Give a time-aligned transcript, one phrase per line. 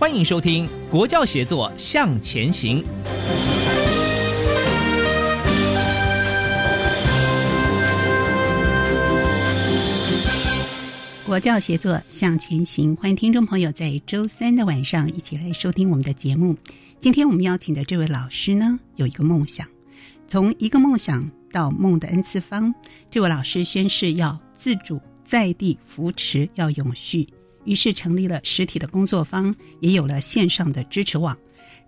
[0.00, 2.82] 欢迎收听《国教协作向前行》。
[11.26, 16.56] 国教协作向前行，欢迎听众朋友在周三的晚上一起来收听我们的节目。
[16.98, 19.66] 今天我们邀请的这位老师呢，有一个梦想，
[20.26, 22.74] 从一个梦想到梦的 N 次方。
[23.10, 27.28] 这位老师宣誓要自主在地扶持，要永续。
[27.64, 31.36] 于是成立了实体的工作坊，也有了线上的支持网，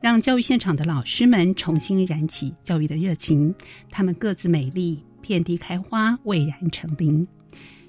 [0.00, 3.54] 让教育现场的老师们重新燃起教育的热情。
[3.90, 7.26] 他们各自美丽，遍地开花，蔚然成林。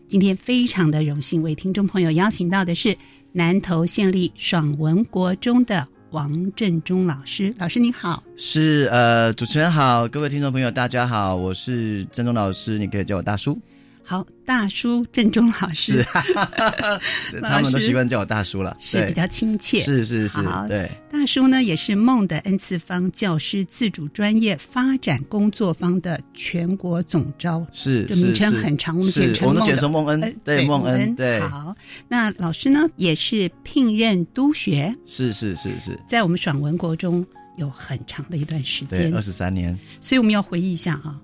[0.08, 2.96] 今天非常的荣幸，为听众朋友邀请到的是
[3.32, 7.52] 南投县立爽文国中的王振中老师。
[7.58, 13.60] 老师您好，是呃，主持人好，各位听众朋友大家好，我是振中老师，你可以叫我大叔。
[14.06, 16.04] 好，大叔郑中老师，
[17.42, 19.82] 他们都习惯叫我大叔了，是比较亲切。
[19.84, 20.92] 是是是，对。
[21.10, 29.34] 大叔呢，也是梦的 N 次方教师自主专业发展工作坊的全国总招，是这名称很长，我们简
[29.78, 31.40] 称梦恩，对梦恩，对。
[31.40, 31.74] 好，
[32.10, 37.26] 那老师呢，也是聘任督学，是是是是，在我们爽文国中
[37.58, 39.80] 有很长的一段时间，二十三年。
[40.02, 41.18] 所以我们要回忆一下啊。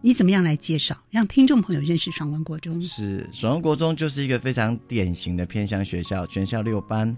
[0.00, 2.80] 你怎么样来介绍，让听众朋友认识爽文国中？
[2.80, 7.16] 是爽文国中就是一个非常典型的偏乡学校，全校六班。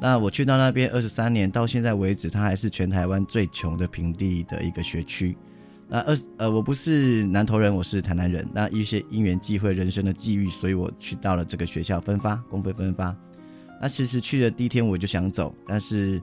[0.00, 5.36] 那我去到那边二十三年，到现在为止，它还是全台湾最穷的平地的一个学区。
[5.86, 8.48] 那二呃，我不是南投人，我是台南人。
[8.54, 13.14] 那一些因缘际会、人生的际遇，所以我去到了这个学校分发，公费分发。
[13.78, 16.20] 那其实去的第一天我就想走，但是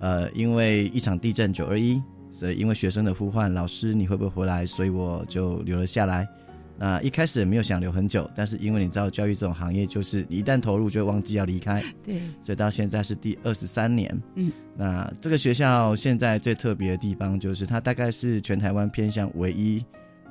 [0.00, 2.02] 呃，因为一场地震九二一。
[2.42, 4.66] 对，因为学生的呼唤，老师你会不会回来？
[4.66, 6.28] 所以我就留了下来。
[6.76, 11.80] 那一开始也没有想留很久，但是因为你知道，教育这种行业就是你一旦投入就忘记要离开。
[12.04, 14.22] 对，所以到现在是第二十三年。
[14.34, 19.84] 嗯，那这个学校现在最特别的地方就是，它大概是全台湾偏向唯一，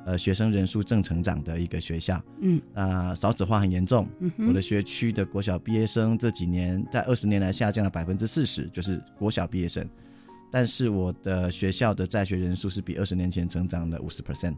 [0.04, 2.22] 呃，学生人数正成长的一个学校。
[2.42, 4.06] 嗯，那，少子化很严重。
[4.18, 9.88] 嗯我的学区的国小毕业生这几年在二十年来下降了百分之四十，就是国小毕业生。
[10.52, 14.54] 但是我的学校的在学人数是比二十年前增长了五十 percent，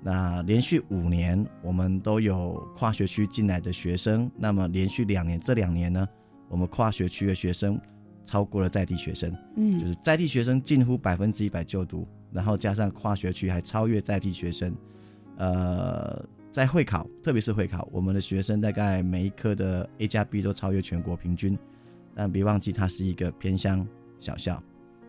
[0.00, 6.08] 那连续五年我们都有跨学区进来的学生，那么连续两年这两年呢，
[6.48, 7.80] 我们跨学区的学生
[8.24, 14.72] 超过了在地学生，嗯，就是在地学生近乎百分之一百就读，然后加上跨学区还超越在地学生，
[15.36, 21.58] 呃，在会考，特别是会考，我们的学生大概每一科的 A 加 B 都超越全国平均，
[22.14, 23.84] 但别忘记它是一个偏乡
[24.20, 24.62] 小校。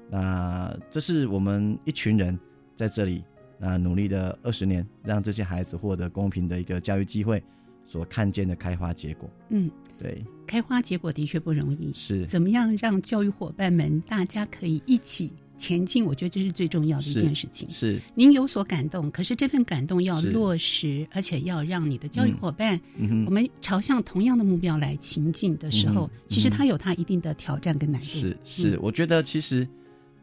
[0.10, 2.38] 那这是我们一群人
[2.76, 3.24] 在这里
[3.58, 7.42] 那努力的二十年，让这些孩子获得公平的一个教育机会，
[7.88, 9.30] 所看见的开花结果。
[9.50, 11.92] 嗯，对，开花结果的确不容易。
[11.94, 16.06] 是，怎么样让教育伙伴们大家可以一起前进？
[16.06, 17.68] 我觉得这是最重要的一件事情。
[17.72, 22.80] 是，您有所感动，可是这份感动要落实，而且要让你的教育伙伴，
[23.26, 28.08] 我们朝向同样的目标来前进的时候，其实它有它一定的挑战跟难度。
[28.08, 29.68] 是是，我觉得其实。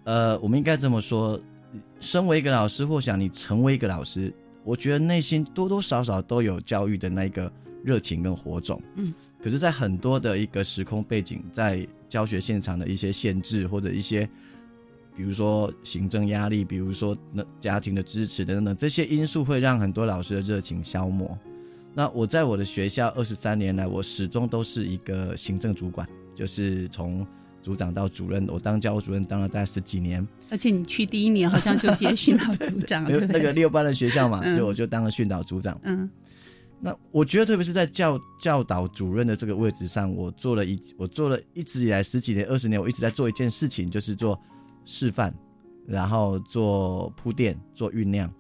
[0.05, 1.41] 呃，我们应该这么说：，
[2.01, 4.35] 身为一个老师，或想你成为一个老师，
[4.65, 7.51] 我觉得内心多多少少都有教育的那个
[7.85, 8.83] 热情跟火种。
[8.97, 14.29] 嗯，可是，在很多的一个时空背景，在教学现场的一些限制，或者一些，
[15.17, 21.39] 比如说行政压力，比如说那家庭的支持等等，这些因素会让很多老师的热情消磨。
[21.95, 27.25] 那我在我的学校二十三年来，我始终都是一个行政主管，就是从。
[27.63, 30.27] 组长到主任，我当教务主任当了大概十几年。
[30.51, 35.79] 而且你去第一年好像就接训导组长， 对那个六班的学校嘛，就我就当了训导组长。
[35.85, 36.11] 嗯，
[36.81, 44.39] 那我觉得特别是在教教导主任的这个位置上，我做了一我做了一直以来十几年二十年，我一直在做一件事情，就是做
[44.85, 45.33] 示范，
[45.87, 48.31] 然后做铺垫，做酝酿。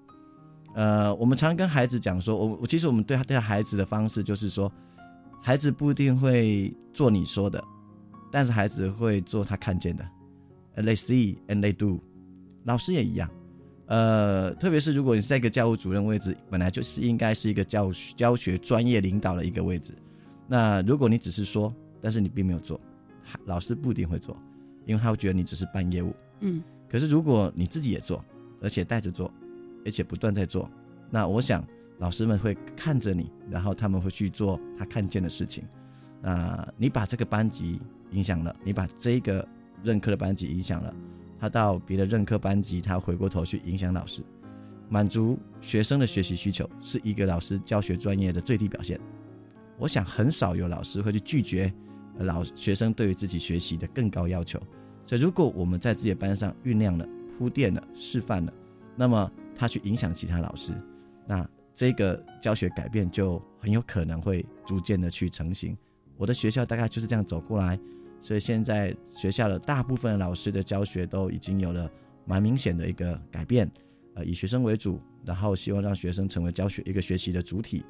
[0.75, 4.73] 呃，我们常跟孩子讲说，我我其实我们对他对孩子的方式就是说，
[5.41, 7.63] 孩子不一定会做你说的，
[8.32, 10.05] 但是孩子会做他看见的。
[10.75, 12.00] They see and they do。
[12.64, 13.31] 老师也一样。
[13.87, 19.93] 呃，特别是如果你是在一个教务主任位置，本来就是应该是一个教教学专业领导的一个位置。
[20.49, 22.81] 那如果你只是说，但是你并没有做，
[23.44, 24.37] 老师不一定会做，
[24.87, 26.12] 因为他会觉得你只是办业务。
[26.40, 26.62] 嗯。
[26.88, 28.25] 可是如果你自己也做，
[28.61, 29.31] 而且带着做。
[29.84, 30.70] 而且不断在做，
[31.11, 31.67] 那我想
[31.99, 35.64] 老师们会看着你，然后他们会去做他看见的事情。
[36.20, 37.81] 那你把这个班级
[38.12, 39.47] 影响了，你把这个
[39.82, 40.94] 任课的班级影响了，
[41.41, 44.23] 他到别的任课班级，他回过头去影响老师，
[44.88, 49.00] 满足学生的学习需求，是一个老师教学专业的最低表现。
[49.79, 51.73] 我想很少有老师会去拒绝
[52.19, 54.61] 老学生对于自己学习的更高要求。
[55.05, 57.06] 所以如果我们在自己的班上酝酿了、
[57.37, 58.53] 铺垫了、示范了，
[58.97, 59.31] 那么。
[59.55, 60.73] 他去影响其他老师，
[61.26, 65.76] 那这个教学改变就很有可能会逐渐的去成型。
[66.17, 67.79] 我的学校大概就是这样走过来，
[68.23, 71.91] 所以现在学校的大部分老师的教学都已经有了
[72.25, 73.71] 蛮明显的一个改变，
[74.15, 77.85] 呃，以学生为主，然后希望让学生成为教学一个学习的主体。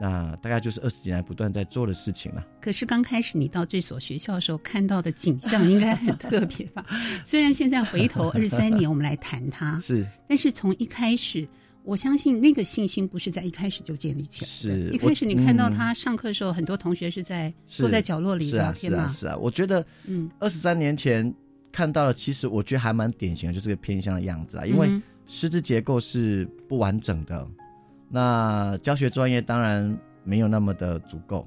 [0.00, 2.44] 那大概就是二十几年来不断在做的事情了。
[2.60, 6.84] 可是刚开始你到这所学校的时候看到的景象应该很特别吧？
[7.24, 11.46] 虽然现在回头二十三年我们来谈它， 是，但是从一开始，
[11.84, 14.48] 我相信那个信心不是在一开始就建立起来。
[14.48, 19.06] 是，一开始你看到他上课的时候，很多同学是在坐在角落里聊天嘛？
[19.08, 21.32] 是啊，我觉得，嗯，二十三年前
[21.70, 24.88] 看到了，其实我觉得还蛮典型的，就是个偏向的样子啊，因为
[25.26, 27.46] 师资结构是不完整的。
[28.08, 31.46] 那教学专业当然没有那么的足够，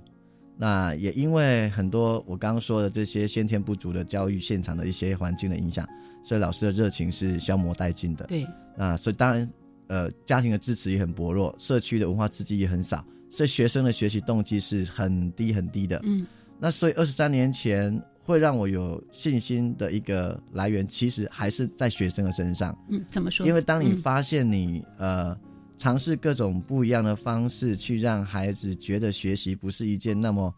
[0.56, 5.88] 那也因为很多我刚刚说的这些先天不足的教育现场的一些环境的影响，
[6.24, 8.26] 所以老师的热情是消磨殆尽的。
[8.26, 8.46] 对，
[8.78, 9.50] 那所以当然，
[9.88, 16.00] 呃，家庭的支持也很薄弱，社区的文化刺激也很少，所以学生的学习动机是很低很低的。
[16.04, 16.26] 嗯，
[16.60, 22.78] 那所以二十三年前会让我有信心的一个来源，其实还是在学生的身上。
[22.90, 23.46] 嗯，怎么说？
[23.46, 25.38] 因为当你发现你呃。
[25.80, 30.52] 尝试各种不一样的方式，去让孩子觉得学习不是一件那么，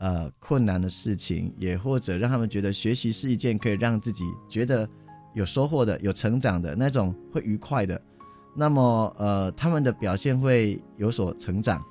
[0.00, 4.86] 呃困难的事情，也或者让他们觉得学习是一件可以让自己觉得
[5.32, 7.98] 有收获的、有成长的那种会愉快的，
[8.56, 11.84] 那么呃他们的表现会有所成长。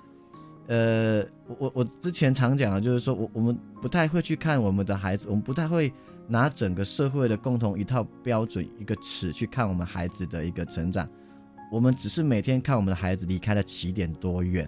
[0.67, 1.23] 呃，
[1.59, 5.93] 我我之前常讲的就是说我我们不太会去看我们的孩子，我们不太会
[6.27, 11.07] 拿整个社会的共同一套标准一个尺去看我们孩子的一个成长。
[11.71, 14.67] 我们只是每天看我们的孩子离开了起点多远，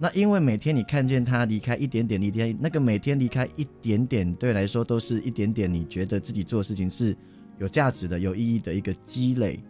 [0.00, 7.16] 那因为每天你看见他离开一点点，离开那个每天离开一点点，对来说都是一点点，你觉得自己做事情是
[7.58, 9.62] 有价值的、有意义的一个积累。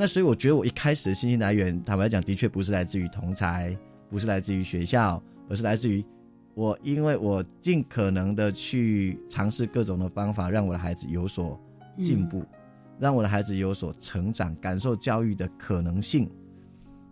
[0.00, 3.76] 那所以我觉得我一开始的信息来源，坦白讲，的确不是来自于同才，
[4.08, 6.04] 不是来自于学校，而是来自于
[6.54, 11.60] 我，因为我尽可能的去尝试各种的方法，让我的孩子有所
[11.96, 12.44] 进步。
[13.00, 16.30] 让我的孩子有所成长，感受教育的可能性。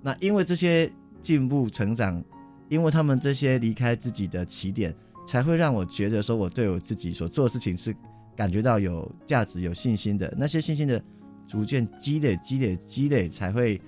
[0.00, 0.88] 那因为这些
[1.22, 2.22] 进步成长，
[2.68, 4.94] 因为他们这些离开自己的起点，
[5.26, 7.94] 才会让我觉得说，我对我自己所做的事情是
[8.36, 10.32] 感觉到有价值、有信心的。
[10.36, 11.00] 那些信心的
[11.46, 13.80] 逐渐积累、积累、积累，才会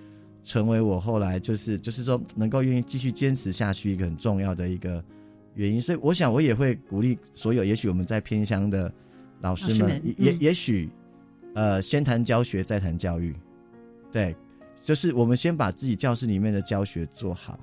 [0.45, 5.05] 成为我后来就是就是说能够愿意继续坚持下去一个很重要的一个
[5.55, 5.81] 原因。
[5.81, 8.93] 所以，我想我也会鼓励所有，也许我们在偏乡的
[9.41, 10.89] 老师们，也也许。
[11.55, 13.35] 呃，先谈教学，再谈教育，
[14.13, 14.37] 对，
[14.79, 17.59] 就是我们先把自己教室里面的教学做好，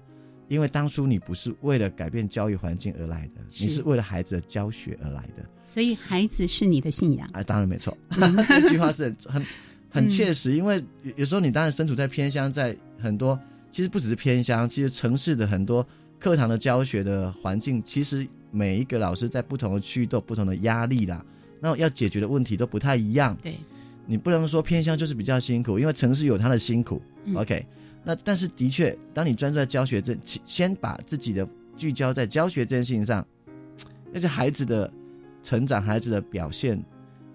[0.50, 7.96] 因为当初你不是为了改变教育环境而来的，你是为了孩子的教学而来的，所以孩子是你的信仰啊，当然没错，
[8.50, 9.42] 这句话是很
[9.96, 10.84] 很很切实，因为
[11.16, 13.40] 有时候你当然身处在偏乡，在很多
[13.72, 15.86] 其实不只是偏乡，其实城市的很多
[16.20, 21.26] 课堂的教学的环境，其实每一个老师在不同的区域都有不同的压力啦，
[21.60, 23.56] 那要解决的问题都不太一样，对。
[24.08, 27.02] 你不能说偏乡就是比较辛苦，因为城市有它的辛苦。
[27.34, 27.66] OK，
[28.04, 33.26] 那但是的确，当你专注在教学这，先把自己的聚焦在教学这件事情上，
[34.14, 34.94] 那是孩子的
[35.42, 36.80] 成长、孩子的表现，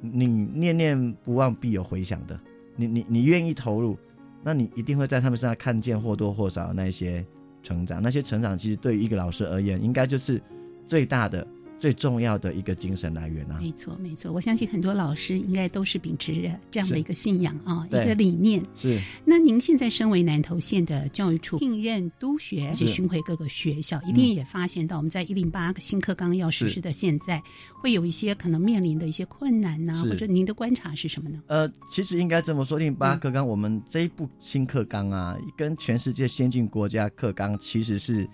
[0.01, 2.39] 你念念不忘必有回响的。
[2.81, 3.99] 你你你愿意投入，
[4.43, 7.25] 那你一定会在他们身上看见或多或少那些
[7.63, 8.03] 成长。
[8.03, 10.41] 那些成长其实对于一个老师而言，应该就是
[10.87, 11.47] 最大的、
[11.81, 13.59] 最重要的一个精神来源啊！
[13.59, 18.63] 没错，没错，我相信很多老师应该都是秉持着这样的一个信仰啊，一个理念。
[18.77, 19.01] 是。
[19.25, 27.43] 那您现在身为南投县的教育处聘任督学，去巡回各个学校，一定也发现到我们在一零八新课纲要实施的现在，
[27.81, 30.05] 会有一些可能面临的一些困难呢？
[30.07, 31.41] 或者您的观察是什么呢？
[31.47, 38.29] 呃，其实应该这么说，一零八课纲我们这一部新课纲啊，跟全世界先进国家课纲其实是。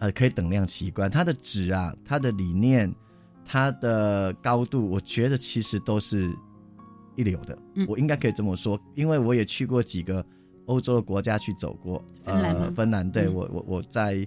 [0.00, 2.90] 呃，可以等量齐观，它的值啊，它的理念，
[3.44, 6.34] 它的高度，我觉得其实都是
[7.16, 7.56] 一流的。
[7.74, 10.24] 嗯，我应该可以这么说，因为我也去过几个
[10.64, 12.02] 欧洲的国家去走过。
[12.24, 14.26] 呃，芬兰，对我我我在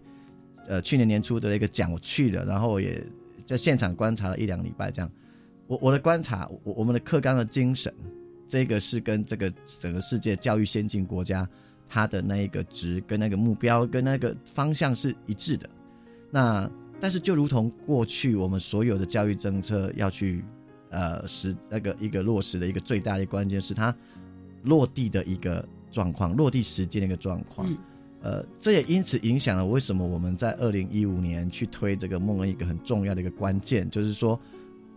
[0.67, 3.03] 呃去年年初的那个奖我去了，然后也
[3.47, 5.11] 在现场观察了一两礼拜这样。
[5.65, 7.91] 我我的观察，我我们的课纲的精神，
[8.47, 11.49] 这个是跟这个整个世界教育先进国家。
[11.93, 15.69] 它的那一个值跟那个目标跟那个方向是一致的，
[16.31, 16.67] 那
[16.99, 20.43] 但是就如同过去我们所有的教育政策要去
[20.89, 23.95] 呃实那个一个落实的一个最大的关键是它
[24.63, 27.67] 落地的一个状况，落地时间的一个状况，
[28.23, 34.39] 呃，这也因此影响了为什么我们在二零一五年去推这个梦恩一个很重要的一个关键，就是说。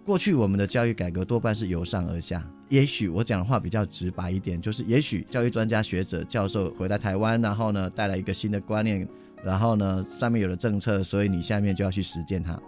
[0.07, 9.06] 过去我们的教育改革多半是由上而下，也许我讲的话比较直白一点，就是也许教育专家学者教授回来台湾，然后呢带来一个新的观念，
[9.44, 12.61] 然后呢上面有了政策，所以你下面就要去实践它，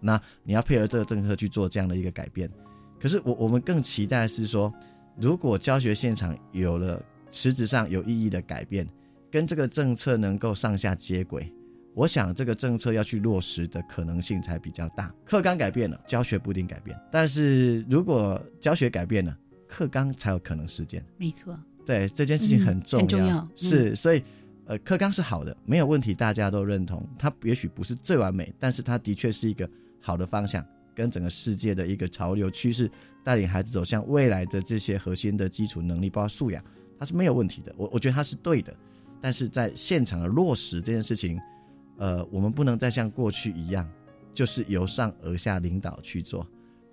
[0.00, 2.50] 那你要配合这个政策去做这样的一个改变。
[2.98, 4.72] 可是我我们更期待是说，
[5.16, 8.88] 如果教学现场有了实质上有意义的改变，
[9.30, 11.52] 跟这个政策能够上下接轨。
[11.94, 15.14] 我想这个政策要去落实的可能性才比较大。
[15.26, 16.98] 课纲改变了，教学不一定改变。
[17.10, 19.36] 但是如果教学改变了，
[19.72, 21.02] 课纲才有可能实践。
[21.16, 23.00] 没错，对这件事情很重要。
[23.00, 24.22] 很重要是，所以
[24.66, 27.08] 呃，课纲是好的，没有问题，大家都认同。
[27.18, 30.62] 它也许不是最完美，但是它的确是一个好的方向，
[30.94, 32.90] 跟整个世界的一个潮流趋势，
[33.24, 36.62] 带领孩子走向未来的这些核心的基础能力，包括素养，
[36.98, 37.74] 它是没有问题的。
[37.78, 38.76] 我我觉得它是对的，
[39.20, 41.40] 但是在现场的落实这件事情。
[41.98, 43.88] 呃，我们不能再像过去一样，
[44.34, 46.44] 就是由上而下领导去做，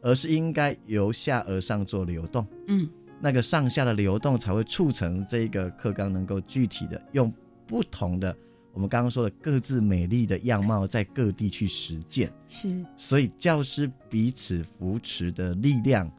[0.01, 2.45] 而是应该由下而上做流动。
[2.67, 2.89] 嗯，
[3.19, 7.31] 那个上下的流动才会促成这个课纲能够具体的用
[7.67, 8.35] 不同的
[8.71, 12.31] 我们刚刚说的各自美丽的样貌在各地去实践。
[12.47, 16.09] 是，所以教师彼此扶持的力量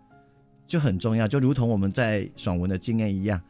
[0.67, 3.41] 就很重要，就如同我们在爽文的经验一样，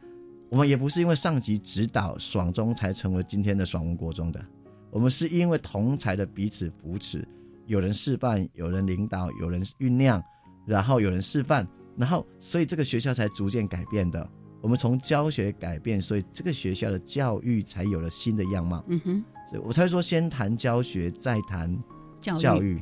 [0.49, 4.43] 我们也不是因为上级指导爽中才成为今天的爽文国中的。
[4.91, 7.27] 我们是因为同才的彼此扶持，
[7.71, 10.21] 有人示范，有人领导，有人酝酿，
[10.65, 14.29] 然后有人示范，然后所以这个学校才逐渐改变的。
[14.61, 18.83] 我们从教学改变，所以这个学校的教育才有了新的样貌。
[18.89, 21.73] 嗯哼，所以我才说先谈教学，再谈
[22.19, 22.81] 教育。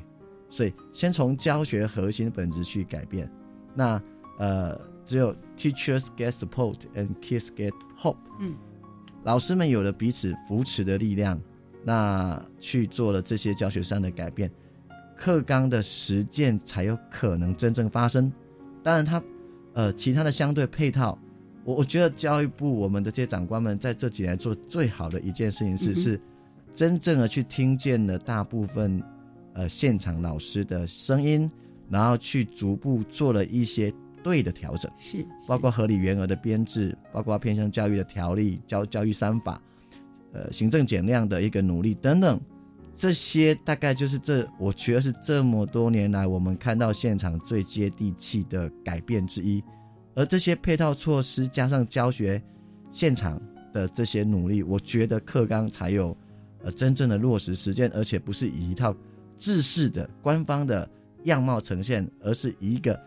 [0.49, 3.31] 所以先从教学核心本质去改变。
[3.75, 4.01] 那
[4.39, 8.17] 呃，只有 teachers get support and kids get hope。
[8.39, 8.55] 嗯，
[9.23, 11.39] 老师们有了彼此扶持的力量。
[11.81, 14.51] 那去做了这些教学上的改变，
[15.19, 18.31] 课纲的实践才有可能真正发生。
[18.81, 19.21] 当然，他
[19.73, 21.19] 呃其他的相对配套，
[21.65, 26.21] 我我觉得教育部我们的这些长官们在这几年做最好的一件事情是是，
[26.73, 29.03] 真正的去听见了大部分
[29.53, 31.51] 呃现场老师的声音，
[31.89, 39.61] 然后去逐步做了一些对的调整，是包括合理员额的编制，包括偏向教育的条例、教教育三法。
[40.31, 42.39] 呃，行政减量的一个努力等等，
[42.99, 49.63] 这些大概就是这，我觉得是这么多年来我们看到现场最接地气的改变之一。
[50.15, 52.41] 而这些配套措施加上教学
[52.91, 53.41] 现场
[53.71, 56.15] 的这些努力，我觉得课纲才有
[56.61, 58.93] 呃真正的落实实践，而且不是以一套
[59.37, 60.85] 制式的官方的
[61.23, 62.99] 样貌呈现，而是以一个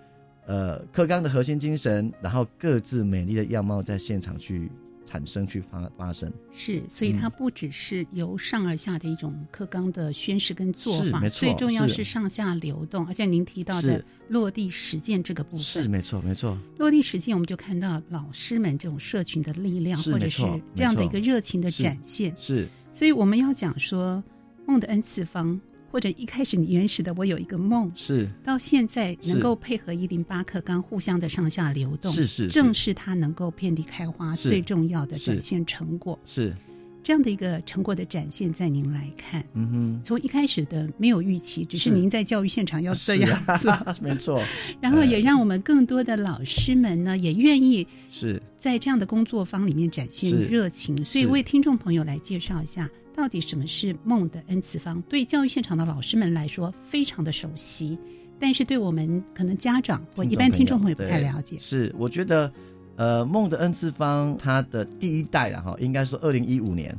[0.47, 4.73] 呃课纲的核心精神，然后各自美丽的样貌在现场去。
[5.12, 13.07] 产生去发发生是，所以它不只是由上而下的一种课纲的宣誓跟做法，没错，最重要是上下流动。
[13.07, 16.59] 而且您提到的落地实践这个部分是没错没错。
[16.78, 20.42] 落地实践，我们就看到老师们这种社群的力量，或者是
[20.75, 22.35] 这样的一个热情的展现。
[22.38, 24.25] 是，所以我们要讲说
[24.64, 25.61] 梦的 n 次方。
[25.93, 28.27] 或者一开始你原始的我有一个梦，是。
[28.43, 36.19] 到现在能够配合一零八课纲互相的上下流动，是是，正是它能够遍地开花最重要的展现成果。
[36.25, 36.55] 是，
[37.03, 43.71] 这样的一个成果的展现，在您来看，嗯哼，从一开始的没有预期，只是您在教育现场要这样做，
[44.01, 44.43] 没错。
[44.81, 48.41] 然后也让我们更多的老师们呢，也愿意是。
[48.57, 51.05] 在这样的工作坊里面展现热情。
[51.05, 55.00] 所以为听众朋友来介绍一下，到底什么是梦的 N 次方？
[55.02, 57.99] 对教育现场的老师们来说，非常的熟悉，
[58.38, 61.57] 但是对我们可能家长或一般听众朋友不太了解。
[61.59, 62.52] 是，我觉得。
[62.95, 66.97] 呃，梦的 N 次方，它的第一代啊，哈，应该说二零一五年，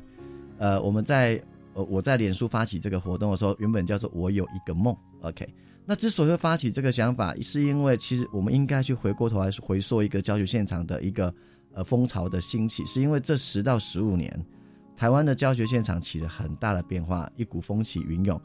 [0.57, 1.39] 呃，我们在
[1.75, 5.47] 呃我在脸书发起这个活动的时候，原本叫做我有一个梦，OK。
[5.85, 11.33] 那之所以会发起这个想法，是因为其实我们应该去回过头来回溯一个教学现场的一个
[11.75, 14.45] 呃风潮的兴起，是因为这十到十五年，
[15.03, 18.39] 台湾的教学现场起了很大的变化，一股风起云涌。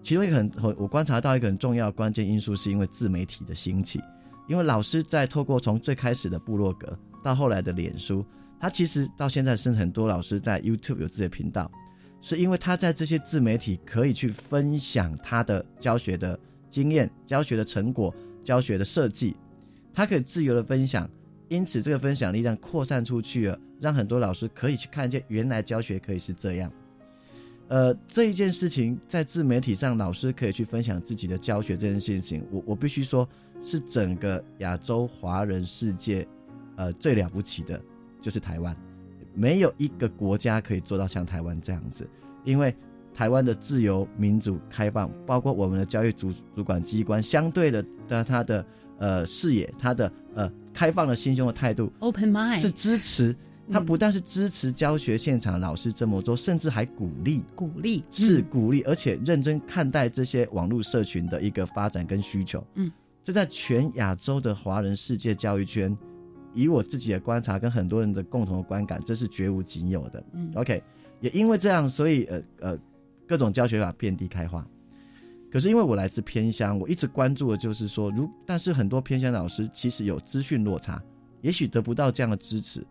[0.00, 4.00] 其中一个很我观察到一个很重要关键因素，是因为自媒体的兴起。
[4.46, 8.24] 因为老师在透过从最开始的部落格到后来的脸书，
[8.60, 11.68] 他其实到现在是很多老师在 YouTube 有自己的频道，
[12.20, 16.38] 是因为他在这些自媒体可以去分享他的教学的
[16.70, 19.34] 经验、教学的成果、教学的设计，
[19.92, 21.10] 他可以自由的分享，
[21.54, 26.70] 因此这个分享力量扩散出去了，让很多老师可以去看见原来教学可以是这样。
[27.68, 33.28] 呃，这一件事情在自媒体上，老师可以去分享自己的教学这件事情，我我必须说。
[33.66, 36.28] 是整个亚洲华人世界，
[36.76, 37.80] 呃，最了不起的，
[38.20, 38.76] 就是台湾，
[39.32, 42.06] 没有一个国家可以做到像台湾这样子，
[42.44, 42.76] 因为
[43.14, 48.62] 台湾的自由、民主、开放，包括我们的教育主主管机关，相对的的他的
[48.98, 53.34] 呃视野，他的呃开放的心胸的态度，open mind，是支持，
[53.70, 62.90] 他不但是支持教学现场老师这么做，甚至还鼓励，鼓励是鼓励，而且认真看待这些网络社群的一个发展跟需求，嗯。
[63.22, 65.96] 这在全亚洲的华人世界教育圈，
[66.52, 70.22] 以我自己的观察跟很多人的共同的观感，这是绝无仅有的。
[70.34, 70.82] 嗯，OK，
[71.22, 72.78] 也因为这样，所以呃呃，
[73.26, 74.62] 各种教学法遍地开花。
[75.54, 81.00] 可是因为我来自偏乡，我一直关注的就是说，如但是很多偏乡老师其实有资讯落差，
[81.42, 82.84] 也许得不到这样的支持。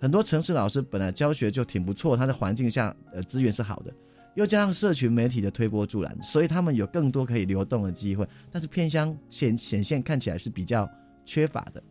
[0.00, 3.92] 很多城市老师本来教学就挺不错，他的环境下呃资源是好的。
[4.34, 8.26] 又加上社群媒体的推波助澜，所以他们有更多可以流动的机会。
[8.50, 10.88] 但是偏乡显显现看起来是比较
[11.26, 11.82] 缺乏的。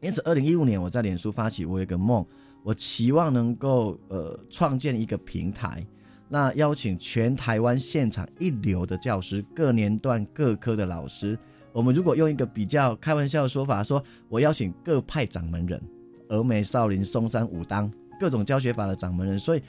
[0.00, 2.26] 因此，二零一五年我在脸书发起我有一个梦，
[2.64, 5.86] 我期望能够呃创建一个平台，
[6.32, 11.36] 那邀请全台湾现场一流的教师、各年段各科的老师。
[11.72, 15.82] 我们如果用一个比较开玩笑的说法，说我邀请各派掌门人，
[16.28, 17.92] 峨眉、少林、嵩山、武当。
[18.20, 19.62] 各种教学法的掌门人，所以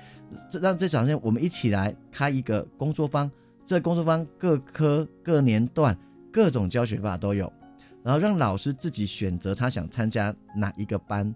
[0.49, 3.31] 这让这场线我们一起来开一个工作坊。
[3.65, 5.97] 这工作坊各科各年段
[6.33, 7.51] 各种教学法都有，
[8.03, 11.33] 然后让老师自己选择他想参加哪一个班。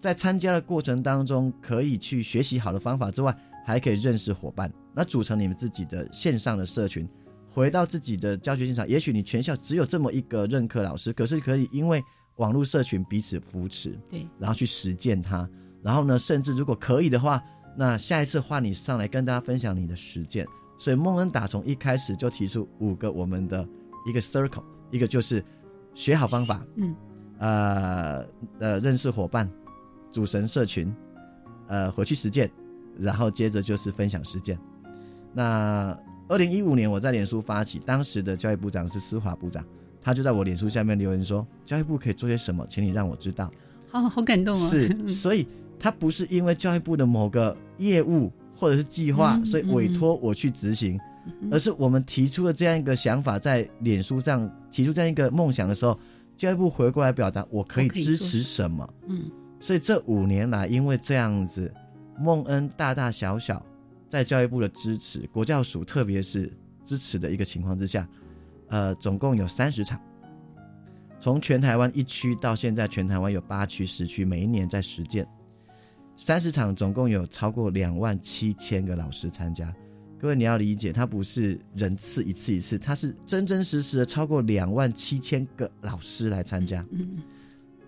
[0.00, 3.32] 在参加的过程当中，可以去学习好的方法之外，
[3.66, 4.72] 还可以认识伙伴。
[4.94, 7.06] 那组成你们自己的线上的社群，
[7.50, 8.88] 回到自己的教学现场。
[8.88, 12.00] 也许你全校只有这么一个任课老师，可是可以因为
[12.36, 15.48] 网络社群彼此扶持，对，然后去实践它。
[15.82, 17.42] 然后呢，甚至如果可以的话，
[17.76, 20.46] 那下一次换你上来跟大家分享你的实践。
[20.78, 23.66] 所以孟恩打从一开始就提出五个我们的
[24.06, 25.44] 一个 circle，一个就是
[25.94, 26.94] 学好方法，嗯，
[27.38, 28.26] 呃
[28.60, 29.50] 呃认识伙伴，
[30.12, 30.94] 组成社群，
[31.68, 32.50] 呃回去实践，
[32.98, 34.58] 然后接着就是分享实践。
[35.32, 35.96] 那
[36.28, 39.64] 二零一五年我在脸书发起，当时的教育部长是司法部长，
[40.02, 43.50] 他就在我脸书下面留言说，教育部可以做些什么，请你让我知道。
[43.92, 44.68] 哦，好感动哦。
[44.68, 45.46] 是， 所以。
[45.78, 50.98] 他不是因为教育部的某个业务或者是计划，所以委托我去执行，
[51.50, 55.96] 而是我们提出了这样一个想法，在脸书上提出这样一个梦想的时候，
[56.34, 58.88] 教育部回过来表达我可以支持什么。
[59.06, 59.30] 嗯，
[59.60, 61.70] 所以这五年来，因为这样子，
[62.18, 63.64] 孟恩大大小小
[64.08, 66.52] 在教育部的支持，国教署特别是
[66.84, 68.08] 支持的一个情况之下，
[68.68, 70.00] 呃，总共有三十场，
[71.20, 75.26] 从全台湾一区到现在全台湾有八区十区，每一年在实践。
[76.16, 79.70] 三十场总共有超过两万七千个老师参加，
[80.18, 86.82] 各位你要理解，它不是人次一次一次，它是真真实实的超过两万七千个老师来参加。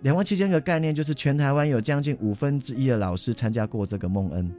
[0.03, 4.51] 两万七千个概念就是全台湾有将近五分之一的老师参加过这个梦恩。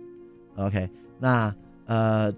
[0.56, 2.34] OK，那呃，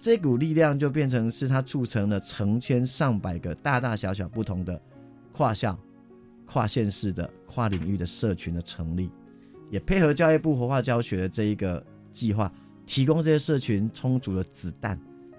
[0.00, 4.80] 这股力量就变成是它促成了成千上百个大大小小不同的
[5.32, 5.78] 跨校、
[6.46, 9.10] 跨县市的跨领域的社群的成立。
[9.68, 12.50] 也配合教育部活化教学的这一个计划，
[12.86, 14.98] 提供这些社群充足的子弹，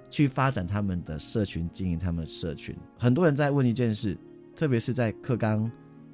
[0.09, 2.73] 去发展他们的社群，经营他们的社群。
[2.97, 4.15] 很多人在问一件事，
[4.55, 5.69] 特别是在课纲，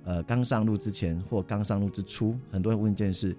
[0.07, 3.35] 呃，刚上路之前或刚上路之初，很多人问一件事：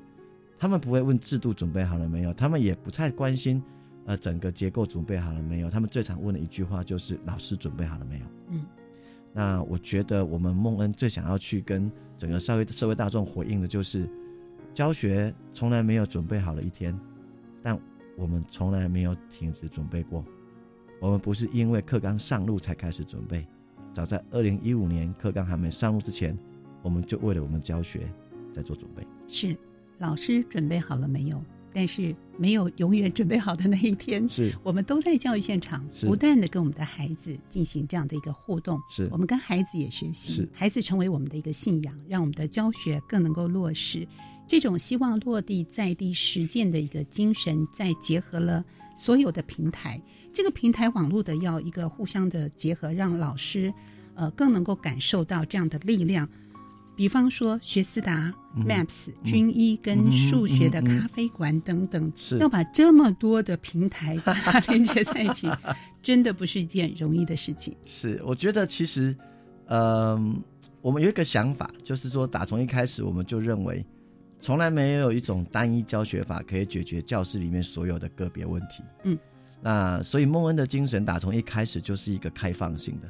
[0.58, 3.62] 他们不会问制度准备好了没有，他们也不太关心，
[4.04, 5.70] 呃，整个结构准备好了没有。
[5.70, 8.66] 他们最常问的一句话就是：“老师准备好了没有？”嗯，
[9.32, 14.06] 那我觉得我们孟恩最想要去跟整个社会社会大众回应的就是，
[14.74, 16.94] 教学从来没有准备好了一天，
[17.62, 17.80] 但
[18.14, 20.22] 我们从来没有停止准备过。
[21.00, 23.46] 我们不是因为课纲上路才开始准备，
[23.94, 26.36] 早在二零一五年课纲还没上路之前，
[26.82, 28.10] 我们就为了我们教学
[28.52, 29.06] 在做准备。
[29.28, 29.56] 是。
[30.00, 31.42] 老师准备好了没有？
[31.74, 34.28] 但是没有永远准备好的那一天。
[34.28, 38.80] 是我们都在教育现场，不断的跟我们的孩子进行这样的一个互动。
[38.88, 44.06] 是我们跟孩子也学习，孩子成为我们的一个信仰，让我们的教学更能够落实
[44.46, 47.66] 这种希望落地在地实践的一个精神。
[47.76, 48.64] 再结合了
[48.94, 50.00] 所有的平台，
[50.32, 53.74] 这个平台网络的要一个互相的结合，让老师
[54.14, 56.28] 呃更能够感受到这样的力量。
[56.98, 65.48] 比方说学思达、Maps、军医跟数学的咖啡馆等等，要把这么多的平台把 它连接在一起，
[66.02, 67.76] 真的不是一件容易的事情。
[67.84, 69.16] 是，我觉得其实，
[69.66, 70.42] 嗯，
[70.80, 73.86] 我们有一个想法，就是说，打从一开始我们就认为，
[74.40, 78.82] 从来没有一种单一教学法可以解决教室里面所有的个别问题。
[79.04, 79.16] 嗯，
[79.62, 83.08] 那所以孟恩的精神打从一开始就是一个开放性的。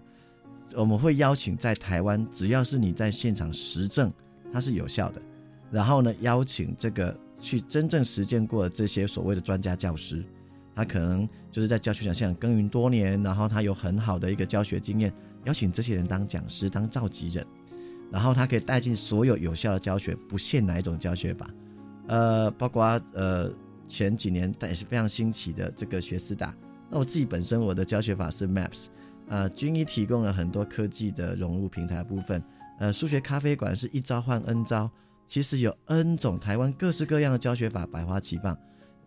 [0.74, 4.12] 我们会邀请在台湾，只要是你在现场实证，
[4.52, 5.22] 它是有效的。
[5.70, 10.24] 然后呢，邀请这个去真正实践过的这些所谓的专家教师，
[10.74, 15.12] 他可能就是在教学现场耕耘多年，然后他有很好的一个教学经验，
[15.44, 17.46] 邀请这些人当讲师、当召集人，
[18.10, 21.50] 然后他可以带进所有有效的教学，不限哪一种教学法。
[22.06, 23.50] 呃，包括呃
[23.86, 26.54] 前几年但也是非常新奇的这个学思达。
[26.90, 28.86] 那我自己本身我的教学法是 Maps。
[29.28, 32.42] 呃，军医提供了很多科技的融入平台部分。
[32.78, 34.90] 呃，数学咖啡馆是一招换 N 招，
[35.26, 38.56] 其实有 N 种台湾各式各样的教学法百花齐放。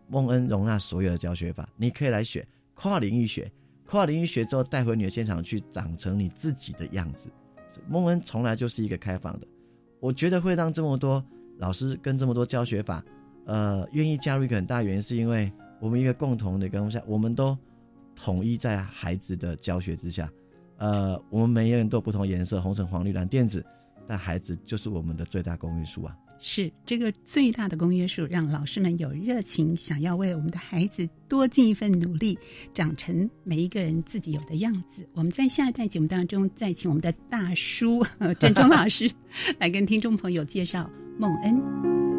[0.07, 3.49] 孟恩容纳所有的教学法，你可以来学跨领域学，
[3.85, 7.29] 跨领域学之后带回你的现场去，长成你自己的样子。
[7.87, 9.47] 孟恩从来就是一个开放的，
[9.99, 11.23] 我觉得会让这么多
[11.59, 13.01] 老师跟这么多教学法，
[13.45, 17.57] 呃，愿意加入一个很大原因，是因为我们一个共同的跟下，我们都。
[18.23, 20.31] 统一在孩子的教学之下，
[20.77, 23.65] 呃，我们每一个人都有不同颜色，红橙黄绿蓝靛紫，
[24.07, 26.15] 但孩子就是我们的最大公约数啊。
[26.43, 32.37] 是这个最大的公约数，让老师们有热情，想要为我们的孩子多尽一份努力，
[32.73, 35.07] 长成每一个人自己有的样子。
[35.13, 38.05] 我们在下一段节目当中，再请我们的大叔
[38.39, 39.09] 郑中老师
[39.59, 42.10] 来跟听众朋友介绍孟恩。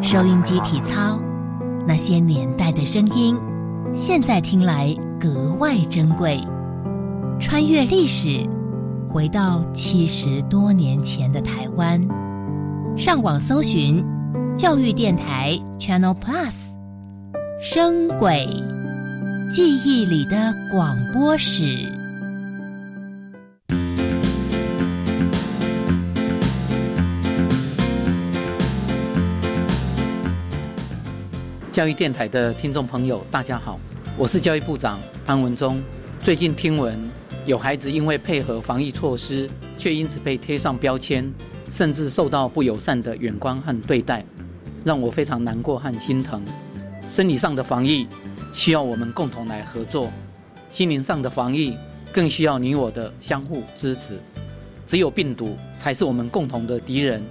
[0.00, 1.18] 收音机体操，
[1.84, 3.36] 那些年代的声音，
[3.92, 6.40] 现在听来格外珍贵。
[7.40, 8.48] 穿越历史，
[9.08, 12.00] 回到七十多年前的台湾，
[12.96, 14.04] 上网搜寻
[14.56, 16.52] 教育电台 Channel Plus，
[17.60, 18.46] 声轨，
[19.52, 21.95] 记忆里的广播史。
[31.76, 33.78] 教育电台的听众朋友，大家好，
[34.16, 35.78] 我是教育部长潘文忠。
[36.20, 36.98] 最近听闻
[37.44, 41.30] 有孩子因为配合防疫措施，却因此被贴上标签，
[41.70, 44.24] 甚至受到不友善的眼光和对待，
[44.86, 46.42] 让我非常难过和心疼。
[47.10, 48.08] 生理上的防疫
[48.54, 50.10] 需要我们共同来合作，
[50.70, 51.76] 心灵上的防疫
[52.10, 54.18] 更需要你我的相互支持。
[54.86, 57.22] 只有病毒才是我们共同的敌人，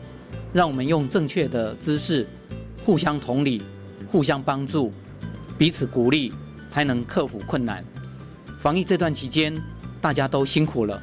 [0.53, 2.27] 让我们用正确的姿势，
[2.85, 3.63] 互相同理。
[4.11, 4.93] 互相帮助，
[5.57, 6.33] 彼此鼓励，
[6.69, 7.83] 才能克服困难。
[8.61, 9.55] 防疫这段期间，
[10.01, 11.01] 大家都辛苦了。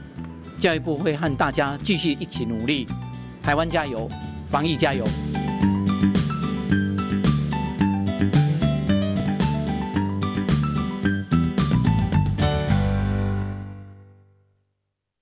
[0.59, 2.87] 教育部会和大家继续一起努力。
[3.43, 4.09] 台湾加油，
[4.51, 5.05] 防疫加油！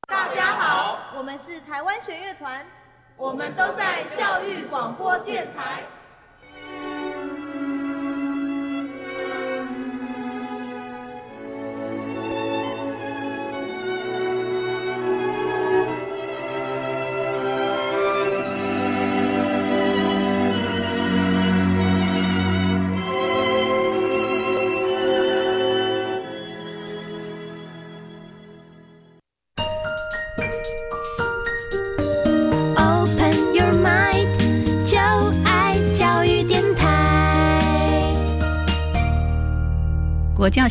[0.06, 2.64] 大家好，我们是台湾弦乐团，
[3.16, 5.82] 我们都在教育广播电台。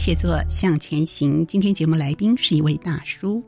[0.09, 1.45] 写作向前行。
[1.45, 3.43] 今天节目来宾是一位大叔，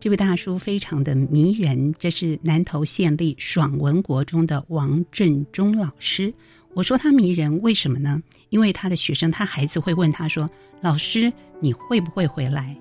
[0.00, 1.94] 这位大叔非常的迷人。
[1.98, 6.32] 这是南投县立爽文国中的王振中老师。
[6.72, 8.18] 我说他迷人，为什么呢？
[8.48, 10.48] 因为他的学生，他孩子会问他说
[10.80, 12.74] ：“老师，你会不会回来？”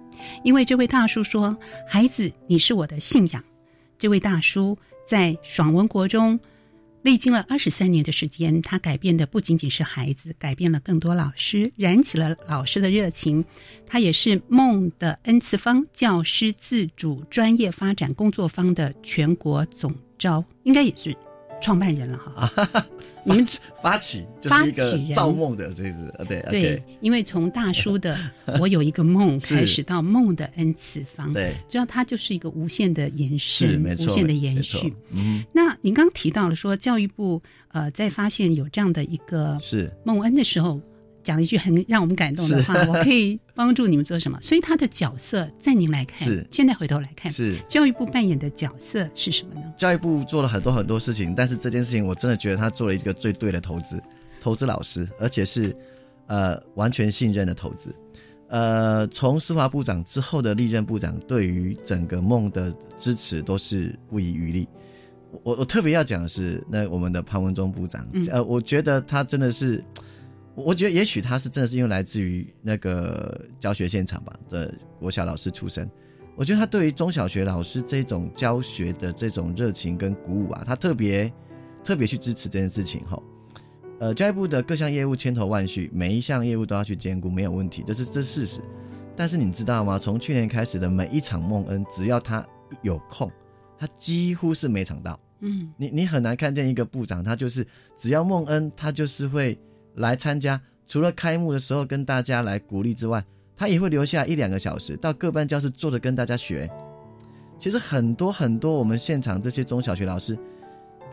[0.46, 3.44] 因为这位大叔说：“孩子，你是我的信仰。”
[4.00, 6.40] 这位大叔在爽文国中。
[7.06, 13.46] 历经了二十三年的时间，他改变的不仅仅是孩子，改变了更多老师，燃起了老师的热情。
[13.86, 21.16] 他也是梦的 N 次方教师自主专业发展工作方的全国总招，应该也是
[21.66, 22.86] 创办人了哈。
[23.28, 23.48] 你们
[23.82, 25.96] 发起就是一个造梦的，这是
[26.28, 28.16] 对对，因为从大叔的
[28.62, 34.94] 我有一个梦开始，到梦的 n 次方，对，主要它就是一个无限的延伸，无限的延续。
[35.10, 40.80] 嗯，那您刚提到了说，教育部呃，在发现有这样的一个是梦恩的时候。
[41.26, 44.40] 讲了一句很让我们感动的话，我可以帮助你们做什么？
[44.44, 49.74] 所以他的角色在您来看，是现在回头来看，是教育部扮演的角色是什么呢？
[49.76, 54.00] 教育部做了很多很多事情，但是这件事情我真的觉得他做了一个最对的投资，
[54.40, 55.76] 投资老师，而且是
[56.28, 57.90] 呃完全信任的投资。
[58.50, 64.70] 呃，从司法部长之后的历任部长对于整个梦的支持都是不遗余力。
[65.42, 69.84] 我我特别要讲的是，那我们的潘文忠部长，呃，我觉得他真的是。
[70.56, 75.90] 我觉得也许他是真的是因为来自于那个教学现场吧的国小老师出身，
[76.34, 81.32] 我觉得他对于中小学老师这种教学的这种热情跟鼓舞啊，他特别
[81.84, 83.22] 特别去支持这件事情哈。
[84.00, 88.62] 呃，教育部的各项业务千头万绪，每一项业务都要去兼顾，没有问题，这是这是事实。
[89.14, 90.00] 但是你知道吗？
[90.00, 92.46] 从去年开始的每一场梦恩，只要他
[92.82, 93.30] 有空，
[93.78, 95.20] 他几乎是每场到。
[95.42, 99.60] 嗯，你你很难看见一个部长，他就是只要梦恩，他就是会。
[99.96, 103.24] 来参加，除了开幕的时候跟大家来鼓励之外，
[103.56, 106.70] 他也会留下一两个小时到各班教室坐着跟大家学。
[107.58, 110.38] 其实很多很多我们现场这些中小学老师，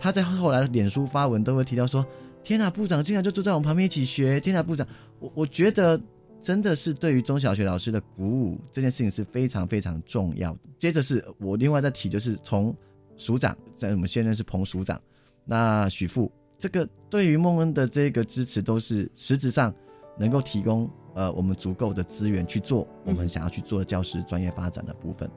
[0.01, 2.05] 他在后来脸书发文都会提到说
[2.43, 4.85] ：“天哪，部长竟然就坐在我们旁边一起学！”天哪，部长，
[5.21, 6.01] 我我觉得
[6.43, 10.59] 真的是对于中小学老师的鼓舞这件事情是非常非常重要的。
[10.81, 12.75] 接着是我另外再提，就是从
[13.17, 15.01] 署长在我们现任是彭署长，
[15.45, 16.31] 那许富。
[16.63, 19.75] 这个对于孟恩的这个支持，都是实质上
[20.17, 25.29] 能够提供呃我们足够的资源去做我们想要去做的教师专业发展的部分。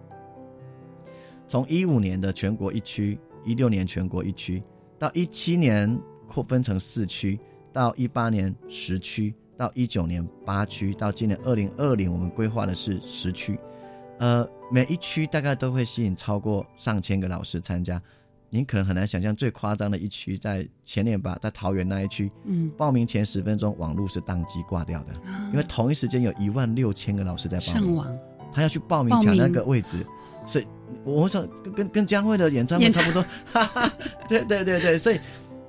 [1.47, 4.61] 从一五年的全国一区，一六年全国一区，
[4.99, 7.39] 到一七年扩分成四区，
[7.73, 13.59] 到一八年十区，到一九年八区，到今年二零二零我们规划的是十区。
[14.19, 17.99] 呃，每一区大概都会吸引超过上千个老师参加。
[18.55, 25.13] 您可能很难想象，最夸张的一区在前年吧，在桃园那一区，嗯，报名前十分钟网络是宕机挂掉的，
[25.51, 28.17] 因为同一时间有一万六千个老师在报名，上网，
[28.53, 30.05] 他要去报名抢那个位置，
[30.45, 30.65] 所以
[31.03, 33.93] 我想跟跟跟江蕙的演唱会差不多， 哈哈，
[34.29, 35.19] 对对对对，所以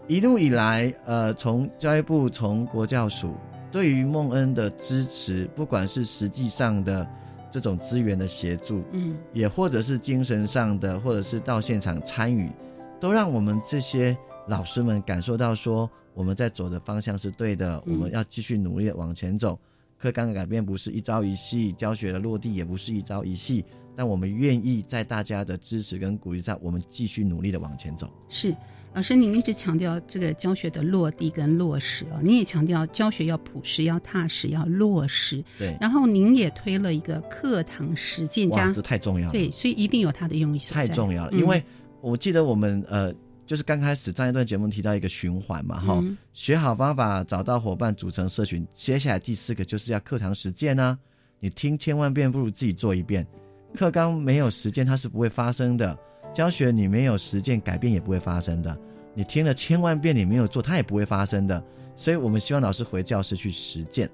[0.07, 3.35] 一路以来，呃，从教育部从国教署
[3.73, 7.05] 对于孟恩的支持，不管是实际上的。
[7.49, 12.51] 这种资源的协助，嗯，也或者是精神上的，或者是到现场参与，
[12.99, 14.17] 都让我们这些
[14.49, 19.59] 老师们感受到说，我们在走的方向是对的，我们要继续努力往前走。
[19.99, 23.65] 课纲的改变不是一朝一夕，教学的落地也不是一朝一夕，
[23.97, 28.11] 但我们愿意在大家的支持跟鼓励下，我们继续努力的往前走。
[28.29, 28.55] 是。
[28.95, 35.45] 老师，您一直强调这个教学的落地跟落实啊，您也强调教学要朴实、要踏实、要落实。
[35.59, 35.77] 对。
[35.79, 39.33] 然后您也推了一个课堂实践家，这太重要了。
[39.33, 40.87] 对，所以一定有它的用意所在。
[40.87, 41.63] 太重要了，因为
[42.07, 43.13] 我记得我们呃，
[43.45, 46.01] 就是刚开始上一段节目提到一个循环嘛，哈，
[46.33, 48.65] 学好方法，找到伙伴，组成社群。
[48.73, 50.97] 接下来第四个就是要课堂实践呢。
[51.41, 53.27] 你听千万遍，不如自己做一遍。
[53.75, 55.99] 课纲没有实践，它是不会发生的。
[56.33, 58.79] 教学你没有实践，改变也不会发生的。
[59.13, 61.61] 你听了千万遍，你没有做，它也不会发生的。
[61.97, 64.09] 所以，我们希望老师回教室去实践。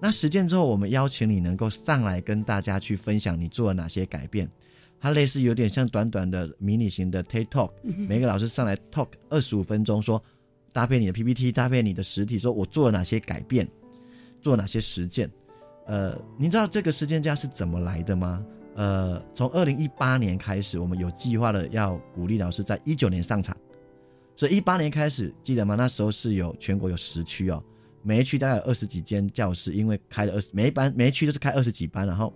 [0.00, 4.48] 那实践之后，我们邀请你能够上来跟大家去分享你做了哪些改变。
[5.04, 7.70] 它类似有点像短短的迷你型的 TED Talk，
[8.08, 10.20] 每个老师上来 talk 二十五分钟，说
[10.72, 13.68] 搭配你的 PPT，搭配你的实体，说我做了哪些改变，
[14.40, 15.30] 做哪些实践。
[15.86, 18.42] 呃，您知道这个实践家是怎么来的吗？
[18.76, 23.54] 呃，从二零一八年开始，我们有计划的要鼓励老师在一九年上场。
[24.34, 25.74] 所以一八年开始，记得吗？
[25.74, 27.62] 那时候是有全国有十区哦，
[28.00, 32.32] 每一区大概有二十几间教室，因为开了二十每一班每一区都是开二十几班，然后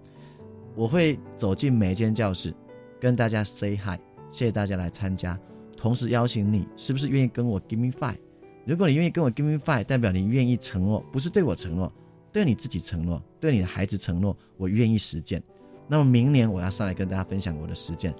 [0.75, 2.55] 我会走进每一间教室，
[3.01, 3.99] 跟大家 say hi，
[4.31, 5.39] 谢谢大家来参加，
[5.77, 8.17] 同时邀请你，是不是愿意跟我 give me five？
[8.65, 11.93] 如果你愿意跟我 give me five，代表你愿意承诺，不是对我承诺，
[12.33, 15.43] 对你自己承诺，对你的孩子承诺，我愿意实践。
[15.89, 18.15] 那么明年我要上来跟大家分享我的实践，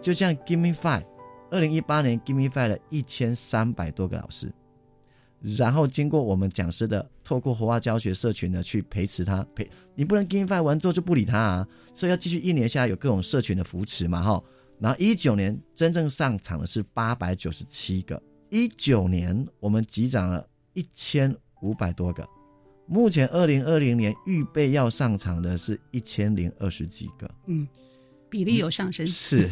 [0.00, 1.04] 就像 give me five。
[1.50, 4.50] 二零一八年，Give Me Five 了一千三百多个老师，
[5.42, 14.42] 然后经过我们讲师的透过活化教学社群呢，去培持他培，你不能 Give Me Five 完之后就不理他啊，所以要继续一年下来有各种社群的扶持嘛，哈。
[14.78, 22.28] 然后一九年真正上场的是八百九十七个，一九年我们集涨了一千五百多个，
[22.86, 27.66] 目前二零二零年预备要上场的是一千零二十几个，嗯，
[28.28, 29.50] 比例有上升，是。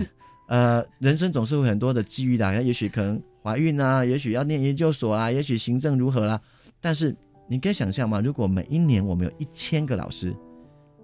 [0.48, 6.40] 呃，人生总是会很多的机遇的，也许可能怀孕啊，也许要念研究所啊，也许行政如何啦。
[6.80, 7.14] 但是
[7.48, 8.20] 你可以想象吗？
[8.20, 10.34] 如果每一年我们有一千个老师，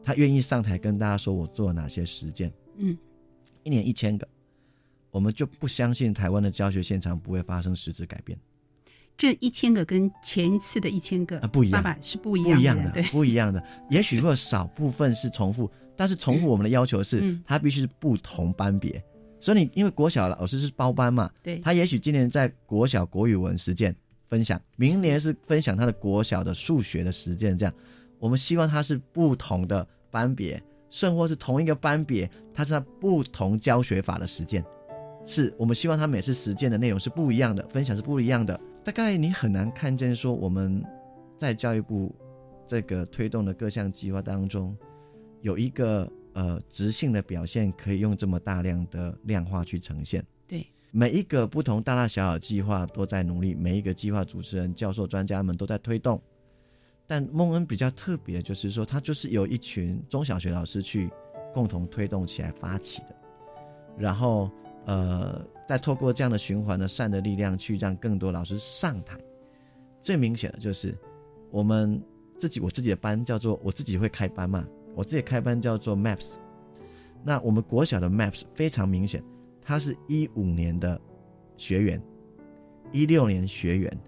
[0.04, 2.96] 他愿意上台跟大家说我做了哪些实践，嗯，
[3.62, 4.28] 一年一千个，
[5.10, 8.38] 我们就不相信台湾的教学现场不会发生实质改变。
[9.18, 13.62] 这一千个跟前一次的一千个啊不一样，是不一样的，对，不一样的。
[13.90, 19.02] 也许会有少部分是重复，但是重复我们的要求是，它必须是不同班别。
[19.40, 23.94] 所以你因为国小老师是包班嘛，对，他也许今年在国小国语文实践
[24.28, 27.74] 分享，明年是分享他的国小的数学的实践，这样，
[28.18, 34.64] 我们希望他是不同的班别，甚或是同一个班别，他是不同教学法的实践，
[35.26, 38.58] 是我们希望他每次实践的内容是不一样的，分享是不一样的。
[38.82, 40.82] 大概你很难看见说我们
[41.36, 42.14] 在教育部
[42.66, 44.76] 这个推动的各项计划当中
[45.42, 46.10] 有一个。
[46.36, 50.22] 呃，直性的表现可以用这么大量的量化去呈现。
[50.46, 56.20] 对，每一个不同大大小小计划都在努力，每一个计划主持人、教授、专家们都在推动。
[57.06, 61.10] 但孟恩比较特别，就是说他就是有一群中小学老师去
[61.54, 63.16] 共同推动起来发起的，
[63.96, 64.50] 然后
[64.84, 69.18] 呃，再透过这样的循环的善的力量，去让更多老师上台。
[70.02, 70.94] 最明显的就是
[71.50, 71.98] 我们
[72.38, 74.68] 自己，我自己的班叫做我自己会开班嘛。
[74.96, 76.36] 我自己开班叫做 Maps，
[77.22, 79.22] 那我们国小的 Maps 非常明显，
[79.62, 80.98] 他是一五年的
[81.58, 82.02] 学员，
[82.92, 83.98] 一六年学员，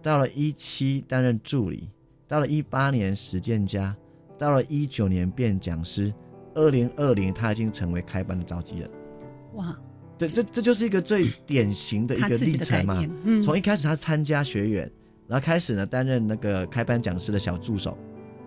[0.00, 1.90] 到了一七担任助理，
[2.28, 3.96] 到了一八年实践家，
[4.38, 6.14] 到了一九年变讲师，
[6.54, 8.88] 二零二零他已经成为开班的召集人。
[9.54, 9.76] 哇，
[10.16, 13.04] 对，这这就是一个最典型的一个历程嘛。
[13.42, 14.88] 从一开始他参加学员，
[15.26, 17.98] 然后开始呢担任那个开班讲师的小助手。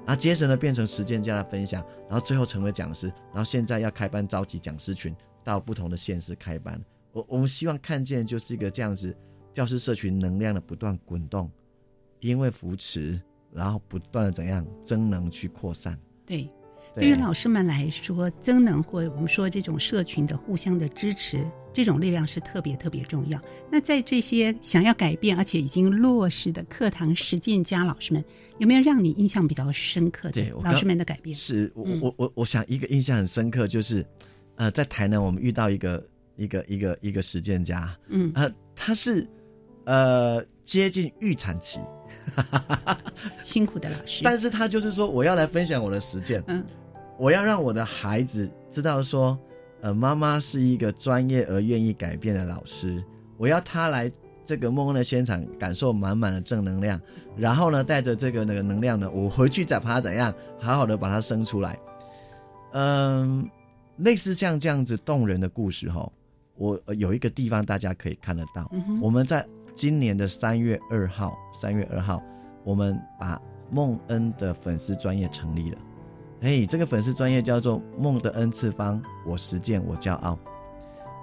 [0.05, 6.83] 然后接着呢，变成实践家的分享，然后最后成为讲师，然后现在要开班召集讲师群，到不同的县市开班。
[7.11, 9.15] 我我们希望看见就是一个这样子
[9.53, 11.51] 教师社群能量的不断滚动，
[12.19, 13.21] 因为扶持，
[13.51, 15.99] 然后不断的怎样增能去扩散。
[16.25, 16.49] 对，
[16.95, 17.07] 对。
[17.07, 23.39] 于老师们来说，增能或我们说这种社群的互相的支持，这种力量是特别特别重要。
[23.69, 28.23] 那在这些想要改变而且已经落实的课堂实践家老师们，
[28.59, 30.49] 有没有让你印象比较深刻的？
[30.63, 31.35] 老师们的改变？
[31.35, 34.05] 是我我我我想一个印象很深刻就是，
[34.55, 39.27] 呃，在台南我们遇到一个一个一个一个实践家，嗯，呃，他是
[39.85, 41.79] 呃接近预产期。
[43.43, 46.63] 辛苦的老师，但是他就是说，我要来分享我的实践，嗯，
[47.17, 49.37] 我要让我的孩子知道说，
[49.81, 53.03] 呃，妈妈是一个专业而愿意改变的老师，
[53.37, 54.11] 我要他来
[54.45, 56.99] 这个梦梦的现场，感受满满的正能量，
[57.35, 61.79] 然后呢，带着这个那个能量呢，我回去再把它怎样，好好的把它生出来，
[62.73, 63.49] 嗯，
[63.97, 66.11] 类似像这样子动人的故事哈，
[66.55, 69.45] 我有一个地方大家可以看得到，我们在。
[69.73, 72.21] 今年的三月二号，三月二号，
[72.65, 73.41] 我们把
[73.71, 75.77] 梦恩的粉丝专业成立了。
[76.41, 80.37] 哎，这个粉丝专业叫做“梦的 n 次方”，我实践，我骄傲。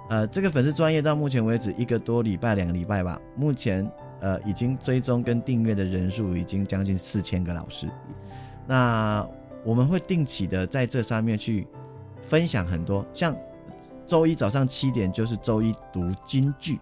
[0.09, 3.85] 呃，这个粉丝专业到目前为止一个多礼拜、两个礼拜吧，目前
[4.21, 7.87] 呃已经追踪跟订阅的人数已经将近四千个老师。
[8.65, 9.27] 那
[9.63, 11.67] 我们会定期的在这上面去
[12.25, 13.35] 分享很多，像
[14.07, 16.79] 周一早上七点就是周一读京剧。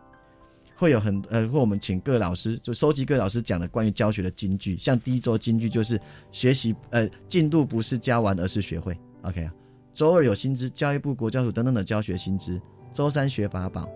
[0.80, 5.99] 会有很呃，或我们请各老师就收集各老师讲的关于教学的金句，像第一周金句就是
[6.32, 9.51] 学习呃进度不是教完而是学会，OK 啊。
[9.91, 12.61] 周二有薪资，教育部国教署等等的教学薪资。
[12.93, 13.89] 周三学法宝，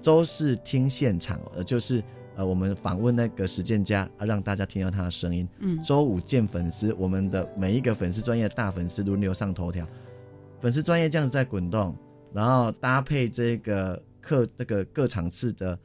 [0.00, 2.00] 周四听现场，呃就是
[2.36, 5.48] 呃我们访问那个实践家啊，让大家听到他的声音。
[5.58, 5.82] 嗯。
[5.82, 9.84] 周五见粉丝，我们的每一个粉丝专业大粉丝轮流上头条，
[10.60, 11.96] 粉丝专业这样子在滚动，
[12.32, 15.76] 然后搭配这个课那个各场次的。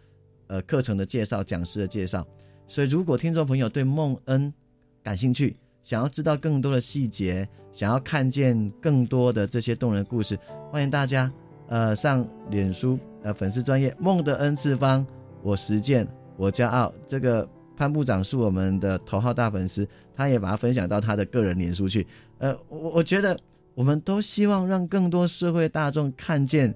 [0.48, 2.26] 呃，课程的介绍，讲师的介绍，
[2.68, 4.54] 所以如果听众朋友对孟恩
[5.02, 10.38] 感兴趣，想要知道更多的细节，想要看见更多的这些动人故事，
[10.72, 11.32] 欢迎大家
[11.68, 15.06] 呃上脸书呃粉丝专业梦的恩次方，
[15.42, 16.94] 我实践我骄傲。
[17.08, 22.06] 这个潘部长是我们的头号大粉丝，他也把它分享到他的个人脸书去。
[22.38, 23.38] 呃，我我觉得
[23.74, 26.74] 我们都希望让更多社会大众看见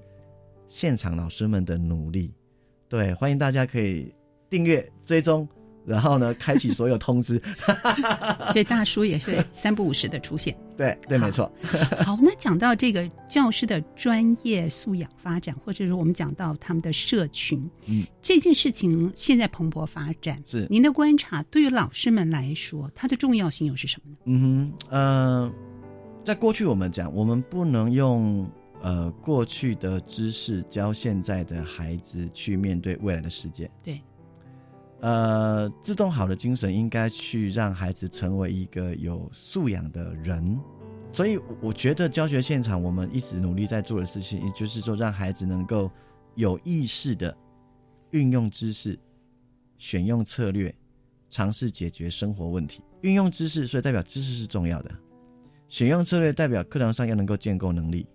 [0.67, 2.33] 现场老师们的努力。
[2.89, 4.13] 对，欢迎大家可以
[4.49, 5.47] 订阅追踪，
[5.85, 7.41] 然后呢，开启所有通知。
[8.53, 10.57] 所以大叔也是三不五时的出现。
[10.77, 11.51] 对对，没错。
[12.05, 20.41] 好，那讲到这个教师的专业素养发展，或者是我们讲到他们的社群，嗯，这件事情现在蓬勃发展。
[20.45, 24.17] 是您的观察，对于老师们来说，它的重要性又是什么呢？
[24.25, 25.51] 嗯哼，呃，
[26.23, 28.49] 在过去我们讲，我们不能用。
[28.87, 33.69] 呃，过去的知识教现在的孩子去面对未来的世界。
[33.83, 34.01] 对，
[35.01, 40.57] 呃，自动好的精神应该去让孩子成为一个有素养的人。
[41.11, 45.91] 所以，我觉得教学现场我们一直努力在做的事情，也就是说，让孩子能够
[46.35, 47.35] 有意识的
[48.11, 48.97] 运用知识，
[49.77, 50.73] 选用策略，
[51.29, 52.81] 尝试解决生活问题。
[53.01, 54.91] 运用知识，所以代表知识是重要的；
[55.67, 58.07] 选用策略，代表课堂上要能够建构能力。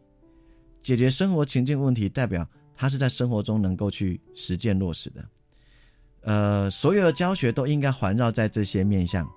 [0.83, 5.25] 解决生活情境问题，代表他是在生活中能够去实践落实的。
[6.23, 9.29] 呃，所有的教学都应该环绕在这些面向。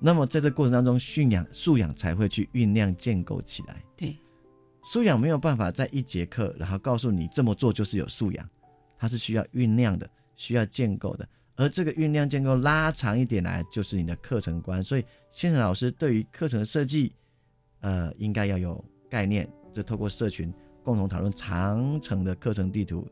[0.00, 3.82] 那么在这过程当中，驯养素养才会去酝酿建构起来。
[3.96, 4.16] 对，
[4.84, 8.48] 素养没有办法在一节课，然后告诉你这么做就是有素养，
[8.98, 11.26] 它是需要酝酿的，需要建构的。
[11.56, 14.82] 而这个酝酿建构拉长一点来，就是你的课程观。
[14.82, 17.12] 所以，现场老师对于课程的设计，
[17.80, 20.52] 呃，应该要有概念，就透过社群。
[20.84, 23.06] 共同讨论长程的课程地图，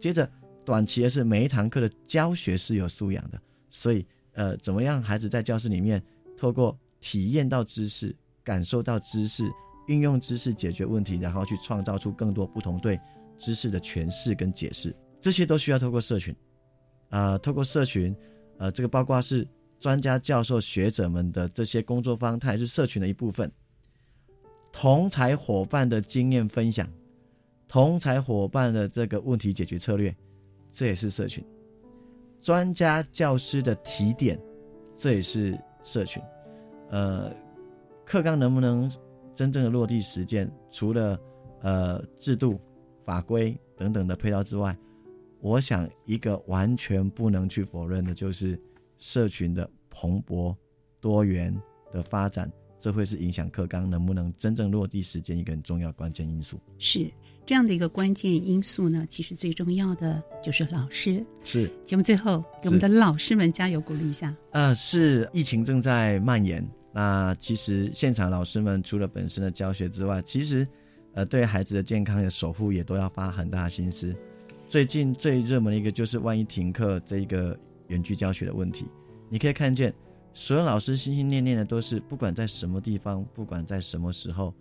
[0.00, 0.28] 接着
[0.64, 6.02] 短期的是每一堂课的教学是有素养的，所以呃，怎么样孩子在教室里面
[6.36, 9.50] 透过体验到知识、感受到知识、
[9.86, 12.98] 运用知识解决问题，然后去创造出更多不同对
[13.38, 16.34] 知识的诠释跟解释，这些都需要透过社群。
[17.10, 18.14] 啊，透过社群，
[18.58, 19.46] 呃，这个包括是
[19.80, 23.50] 专家、教授、学者们的这些工作方，它也是社群的一部分，
[24.70, 26.88] 同才伙伴的经验分享。
[27.70, 30.12] 同才伙伴的这个问题解决策略，
[30.72, 31.40] 这也是社群；
[32.40, 34.36] 专家教师的提点，
[34.96, 36.20] 这也是社群。
[36.88, 37.32] 呃，
[38.04, 38.90] 课纲能不能
[39.36, 40.50] 真正的落地实践？
[40.72, 41.16] 除了
[41.60, 42.60] 呃制度、
[43.04, 44.76] 法规等等的配套之外，
[45.38, 48.60] 我想一个完全不能去否认的，就是
[48.98, 50.52] 社群的蓬勃
[51.00, 51.56] 多元
[51.92, 52.50] 的发展，
[52.80, 56.58] 这会是影响课纲能不能真正落地时间一个很重要关键因素。
[56.78, 57.06] 是。
[57.46, 61.24] 这样的一个关键因素呢，其实最重要的就是老师。
[61.42, 64.32] 是节目最后给我们的老师们加油鼓励一下。
[64.52, 70.64] 呃，是疫情正在蔓延，那其实现场老师们除了本身的教学之外，其实
[71.14, 74.14] 呃对孩子的健康的守护也都要花很大的心思。
[74.68, 77.58] 最近最热门的一个就是万一停课这一个
[77.88, 78.86] 远距教学的问题，
[79.28, 79.92] 你可以看见
[80.32, 84.54] 所有老师心心念念的都是，不管在什么地方，不管在什么时候，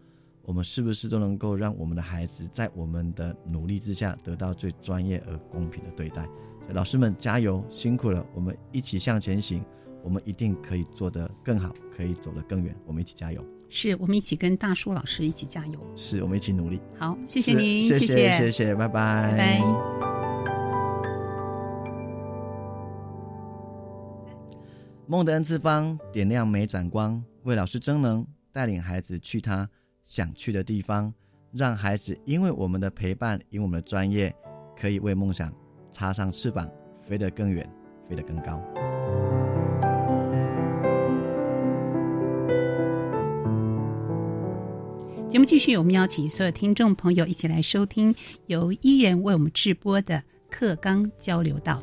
[0.44, 6.28] 我们是不是都能够让我们的孩子在我们的努力之下得到最专业而公平的对待？
[6.72, 9.64] 老师们加油，辛苦了，我们一起向前行。
[10.02, 12.74] 我们一定可以做得更好，可以走得更远。
[12.86, 13.44] 我们一起加油！
[13.68, 15.74] 是我们一起跟大叔老师一起加油。
[15.98, 16.80] 是我们一起努力。
[16.98, 18.08] 好，谢谢您，谢谢，
[18.38, 20.19] 谢谢，拜拜，拜拜。
[25.12, 29.68] 梦的 N 次方，点亮每盏光，为老师争能，带领孩子去他
[30.06, 31.12] 想去的地方，
[31.52, 34.32] 让孩子因为我们的陪伴，因为我们的专业，
[34.80, 35.52] 可以为梦想
[35.92, 36.70] 插上翅膀，
[37.02, 37.68] 飞得更远，
[38.08, 38.62] 飞得更高。
[45.28, 48.14] 节目继续，我们邀请所有听众朋友一起来收听
[48.46, 51.82] 由伊人为我们直播的课纲交流道。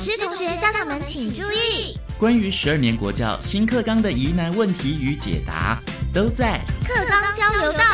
[0.00, 1.94] 师同学、家长们请注意！
[2.18, 5.78] 关于十二年国教新课纲的疑难问题与解答，
[6.10, 7.84] 都在课纲交流道。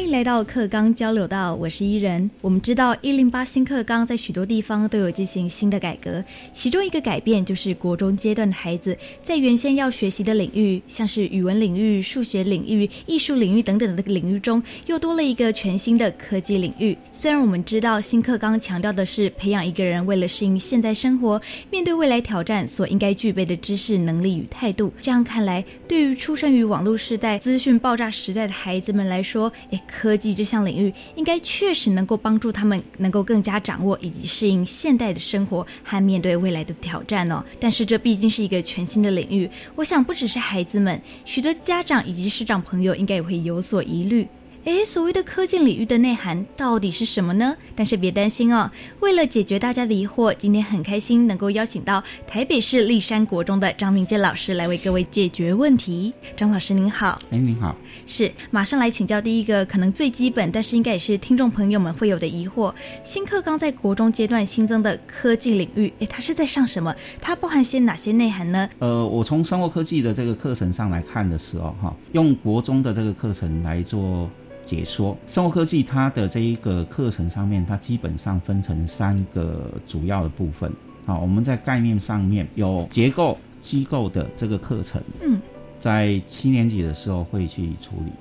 [0.00, 2.30] 欢迎来到课纲交流道，我是伊人。
[2.40, 6.24] 我们知道一零八新课纲在许多地方都有进行新的改革，
[6.54, 16.96] 其中一个改变就是国中阶段的孩子在原先要学习的领域，像是语文领域、数学领域、艺术领域等等的领域中，又多了一个全新的科技领域。
[17.12, 21.38] 虽然我们知道新课纲强调的是培养一个人为了适应现代生活、
[21.70, 29.78] 面对未来挑战所应该具备的知识、能力与态度，这样看来，对于出生于网络时代、资讯爆炸时代的孩子们来说，诶。
[29.90, 37.44] 科技这项领域应该确实能够帮助他们能够更加掌握以及适应现代的生活和面对未来的挑战哦。
[37.58, 44.26] 但是这毕竟是一个全新的领域，我想不只是孩子们，许多家长以及师长朋友应该也会有所疑虑。
[44.64, 47.56] 诶，所谓的科技领域的内涵到底是什么呢？
[47.74, 56.12] 但是别担心哦，为了解决大家的疑惑，今天很开心能够邀请到台北市立山国中的张明健老师来为各位解决问题。
[56.36, 57.74] 张老师您好，哎您好，
[58.06, 66.94] 是马上来请教第一个可能最基本，但是应该也是听众朋友们会有的疑惑：新课纲在国中阶段新增的科技领域，诶，它是在上什么？
[67.18, 68.68] 它包含些哪些内涵呢？
[68.78, 74.28] 呃，我从生活科技的这个课程上来看的时候，哈，用国中的这个课程来做。
[74.70, 80.72] 解说生物科技，它的这一个课程上面，它基本上分成三个主要的部分。
[81.04, 85.40] 好，我们在概念上面有结构机构的这个课程，嗯，
[85.80, 88.12] 在七年级的时候会去处理，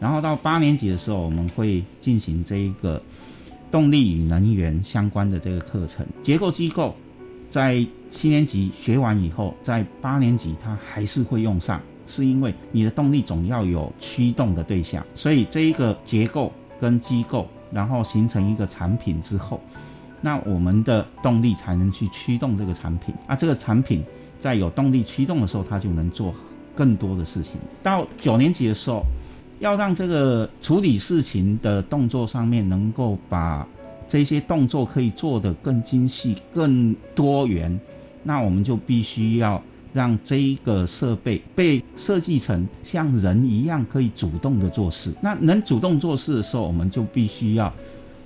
[0.00, 3.02] 然后到八年级的时候，我们会进行这一个
[3.70, 6.06] 动力与能源相关的这个课程。
[6.22, 6.96] 结构机构
[7.50, 11.78] 在七年级学完以后，在八年级它还是会用上。
[12.08, 16.50] 是因为你的动力总要有驱动的对象，所以这一个结构
[16.80, 19.60] 跟机构，然后形成一个产品之后，
[20.22, 23.36] 那我们的动力才能去驱动这个产品啊。
[23.36, 24.02] 这个产品
[24.40, 26.34] 在有动力驱动的时候，它就能做
[26.74, 27.52] 更多的事情。
[27.82, 29.02] 到九年级的时候，
[29.60, 33.68] 要让这个处理事情的动作上面能够把
[34.08, 37.78] 这些动作可以做得更精细、更多元，
[38.22, 39.62] 那我们就必须要。
[39.92, 45.12] 让这一个设备被设计成像人一样可以主动的做事。
[45.20, 47.72] 那能主动做事的时候，我们就必须要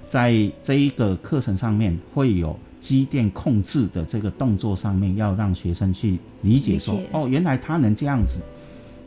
[0.09, 8.41] 在这一个课程上面会有机电控制的这个动作上面，要让学生去理解说，哦，原来他能这样子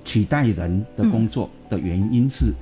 [0.03, 2.53] 取代人的工作的原因是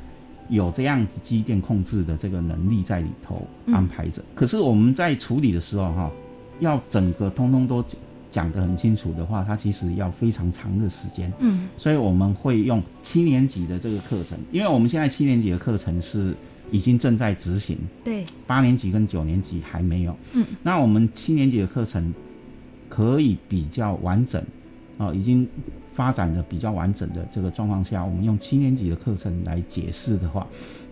[0.50, 4.24] 有这样子机电控制的这个能力在里头安排着。
[4.34, 6.12] 可是我们在处理的时候，哈，
[6.60, 7.86] 要整个通通都。
[8.34, 11.32] 讲得很清楚的话，它其实要非常长的时间。
[11.40, 16.36] 嗯，所以我们会用七年级的这个课程，因为我们现在七年级的课程是
[16.72, 17.78] 已经正在执行。
[18.04, 20.18] 对，八年级跟九年级还没有。
[20.34, 22.12] 嗯，那我们七年级的课程
[22.90, 24.44] 可以比较完整，
[24.98, 25.48] 哦，已经
[25.94, 30.48] 发展的比较完整的这个状况下，我们用七年级的课程来解释的话，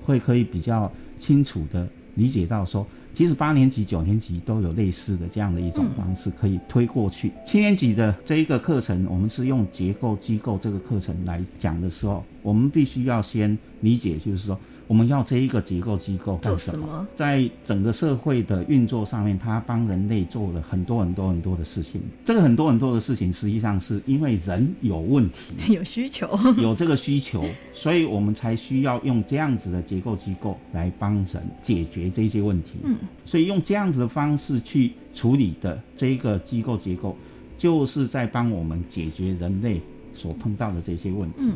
[0.06, 2.86] 会可以比较清楚的理解到说。
[3.14, 7.32] 其实八年级、九年级都有类似的这样的一种方式可以推过去。
[7.46, 14.60] 七年级的这一个课程，我们是用结构机构这个课程来讲的时候，我们必须要先理解，就是说。
[14.92, 17.08] 我们要这一个结构机构干什么？
[17.16, 22.02] 在整个社会的运作上面，它帮人类做了很多很多很多的事情。
[22.26, 26.28] 这个很多很多的事情，实际上是因为人有问题， 有需求，
[26.58, 32.72] 有这个需求，所以我们才需要用这样子的结构机构来帮人解决这些问题。
[32.84, 37.16] 嗯，所以用这样子的方式去处理的这一个机构结构，
[37.58, 39.80] 就是在帮我们解决人类
[40.14, 41.36] 所碰到的这些问题。
[41.38, 41.54] 嗯，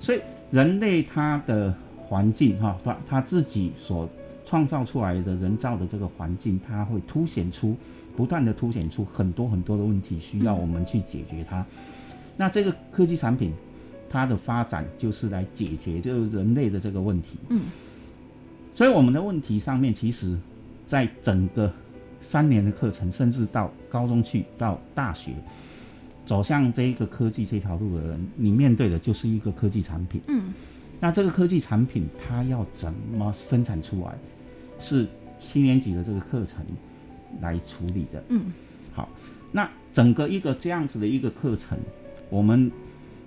[0.00, 0.20] 所以
[0.50, 1.76] 人类它的。
[2.12, 4.06] 环境哈，他他自己所
[4.44, 7.74] 创造出来的人造的这个环境，它会凸显出
[8.14, 11.64] 不断的凸显出很多很多的问题，需要我们去解决它。
[12.36, 13.50] 那这个科技产品，
[14.10, 17.38] 它的发展就是来解决就是人类的这个问题。
[17.48, 17.62] 嗯。
[18.74, 20.36] 所以我们的问题上面，其实，
[20.86, 21.72] 在整个
[22.20, 25.32] 三年的课程，甚至到高中去到大学，
[26.26, 30.20] 走向这一个科技这条路的人，你面对的就是一个科技产品。
[30.28, 30.52] 嗯。
[31.02, 34.14] 那这个科技产品它要怎么生产出来？
[34.78, 35.04] 是
[35.40, 36.64] 七年级的这个课程
[37.40, 38.22] 来处理的。
[38.28, 38.52] 嗯，
[38.92, 39.08] 好，
[39.50, 41.76] 那整个一个这样子的一个课程，
[42.30, 42.70] 我们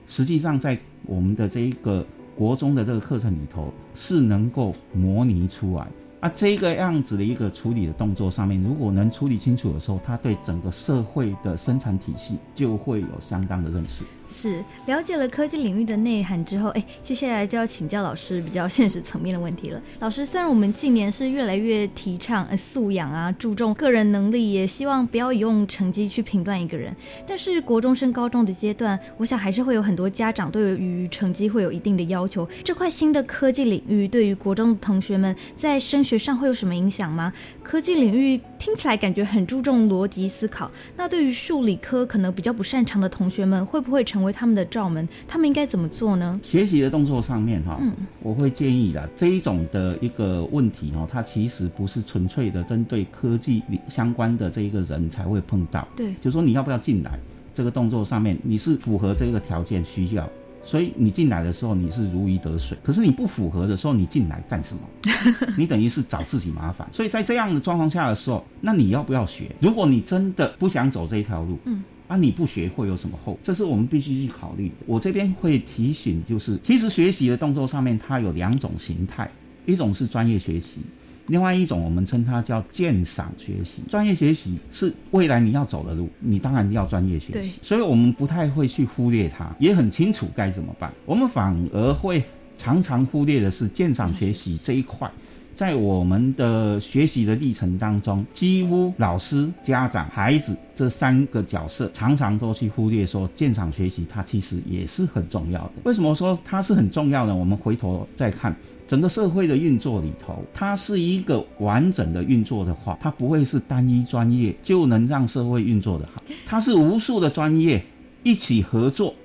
[0.07, 5.86] 实际上在我们的这一个国中的这个课程里头是能够模拟出来。
[6.21, 14.05] 啊，这个样子的一个处理的动作上面，如果能处理清楚的时候，他对整个社会的生产体系就会有相当的认识。
[14.38, 19.82] 是了解了科技领域的内涵之后，哎，接下来就要请教老师比较现实层面的问题了。
[20.02, 26.94] 老师，虽然我们近年是越来越提倡素养啊，注重个人能力，也希望不要用成绩去评断一个人，
[27.26, 32.48] 但是国中升高中的阶段，我想还是会有很多家长对于成绩会有一定的要求。
[32.64, 37.32] 这块新的科技领域对于国中的同学们在升学上会有什么影响吗？
[37.64, 46.39] 科技领域听起来感觉很注重逻辑思考，那对于数理科可能比较不擅长的同学们，会不会成他们的罩门，他们应该怎么做呢？
[46.43, 55.88] 学习的动作上面哈，嗯，我会建议的这一种的一个问题哈，它其实不是纯粹的针对科技相关的这一个人才会碰到。
[55.95, 57.17] 对，就说你要不要进来
[57.53, 60.30] 这个动作上面，你是符合这个条件需要，
[60.63, 62.78] 所以你进来的时候你是如鱼得水。
[62.84, 64.82] 可是你不符合的时候，你进来干什么？
[65.57, 66.88] 你等于是找自己麻烦。
[66.91, 69.49] 所以在这样的状况下的时候，那你要不要学？
[69.59, 71.84] 如果你真的不想走这一条路，嗯。
[72.08, 73.38] 啊，你不学会有什么后？
[73.41, 74.76] 这是我们必须去考虑的。
[74.86, 79.30] 我这边会提醒，就是其实学习的动作上面，它有两种形态，
[79.66, 80.82] 一种是专业学习，
[81.28, 83.82] 另外一种我们称它叫鉴赏学习。
[83.89, 87.53] 专业学习是未来你要走的路，你当然要专业学习。
[87.64, 90.93] 所以我们不太会去忽略它，也很清楚该怎么办。
[91.06, 92.24] 我们反而会
[92.56, 95.12] 常常忽略的是鉴赏学习这一块。
[95.56, 105.72] 在我们的学习的历程当中，几乎老师、家长、孩子这三个角色，常常都去忽略说，鉴赏学习它其实也是很重要的。
[105.86, 107.34] 为什么说它是很重要呢？
[107.34, 108.53] 我们回头再看
[108.86, 117.82] 整个社会的运作里头，它是一个完整的运作的话，它不会是单一专业就能让社会运作的好，它是无数的专业
[118.24, 119.16] 一起合作，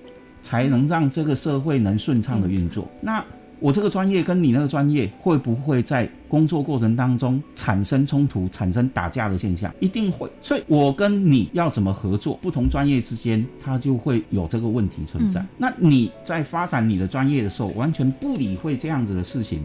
[0.45, 2.89] 才能让这个社会能顺畅的运作。
[3.01, 3.24] 那
[3.61, 9.73] 我这个专业跟你那个专业会不会在工作过程当中产生冲突、产生打架的现象？
[9.81, 10.31] 一定会。
[10.41, 12.39] 所以我跟你要怎么合作？
[12.41, 15.45] 不同专业之间，它就会有这个问题存在。
[15.59, 19.61] 那你在发展你的专业的时候，完全不理会这样子的事情，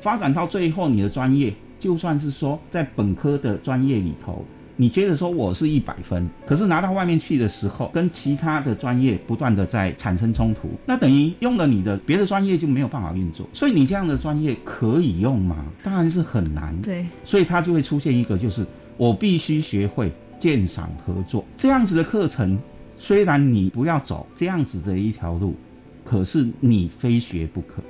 [0.00, 4.44] 发展到最后，你的专业就算是说在本科的专业里头。
[4.76, 13.48] 你觉得说我是一百分，可是拿到外面去的时候，跟其他的专业不断的在产生冲突，那等于用了你的别的专业就没有办法运作。
[13.52, 15.64] 所以你这样的专业可以用吗？
[15.82, 16.76] 当然是很难。
[16.82, 18.66] 对，所以它就会出现一个，就是
[18.96, 20.10] 我必须学会
[20.40, 22.58] 鉴赏合作这样子的课程。
[22.98, 25.54] 虽然你不要走这样子的一条路，
[26.04, 27.82] 可是你非学不可。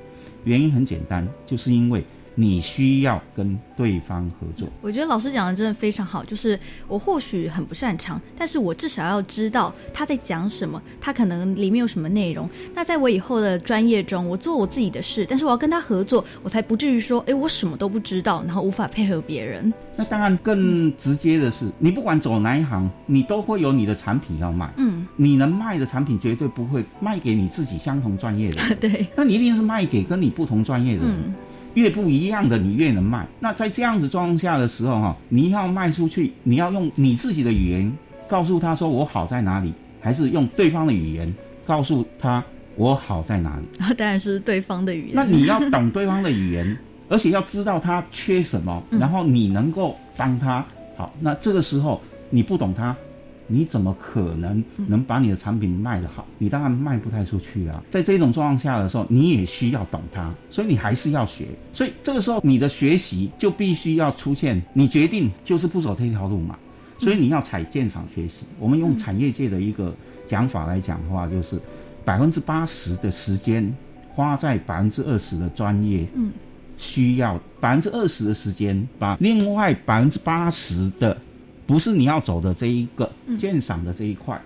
[0.44, 2.04] 原因很简单，就是因为。
[2.34, 4.68] 你需要跟对方合作。
[4.82, 6.58] 我觉得老师讲的真的非常好，就是
[6.88, 12.48] 我或许很不擅长，但是我至少要知道他在讲什么，他可能里面有什么内容。
[12.74, 19.72] 那在我以后的专业中，我做我自己的事，但是我要跟他合作，我才不至于说，哎，我什么都不知道，然后无法配合别人。
[19.96, 24.68] 那当然更直接的是，你不管走哪一行，你都会有你的产品要卖。
[24.76, 28.62] 嗯，你能卖的产品绝对不会卖给你自己相同专业的。
[28.80, 31.34] 对，那你一定是卖给跟你不同专业的人。
[31.74, 33.26] 越不一样的，你越能卖。
[33.38, 37.92] 那在这样子状况下的时候，哈，你要卖出去，你要用你自己的语言
[38.26, 41.32] 告诉他说我好在哪里，还是用对方的语言
[41.64, 42.42] 告诉他
[42.76, 43.82] 我好在哪里？
[43.82, 45.10] 啊，当然是对方的语言。
[45.14, 46.76] 那你要懂对方的语言，
[47.08, 50.64] 而且要知道他缺什么，然后你能够帮他
[50.96, 51.12] 好。
[51.20, 52.00] 那这个时候
[52.30, 52.96] 你不懂他。
[53.46, 56.26] 你怎么可能能把你的产品卖得好？
[56.38, 57.82] 你当然卖不太出去啊。
[57.90, 61.46] 在这种状况下的时候，你也需要懂它，所以你还是要学。
[61.72, 66.58] 所以这个时候，你的学习就必须要出现，你决定就是不走这条路嘛。
[66.98, 68.46] 所以你要采建厂学习。
[68.58, 69.94] 我们用产业界的一个
[70.26, 71.60] 讲法来讲的话，就是
[72.04, 73.70] 百分之八十的时间
[74.14, 76.32] 花在百分之二十的专业，嗯，
[76.78, 81.14] 需要百分之二十的时间把另外百分之八十的。
[81.66, 84.40] 不是你要走的这一个鉴赏的这一块，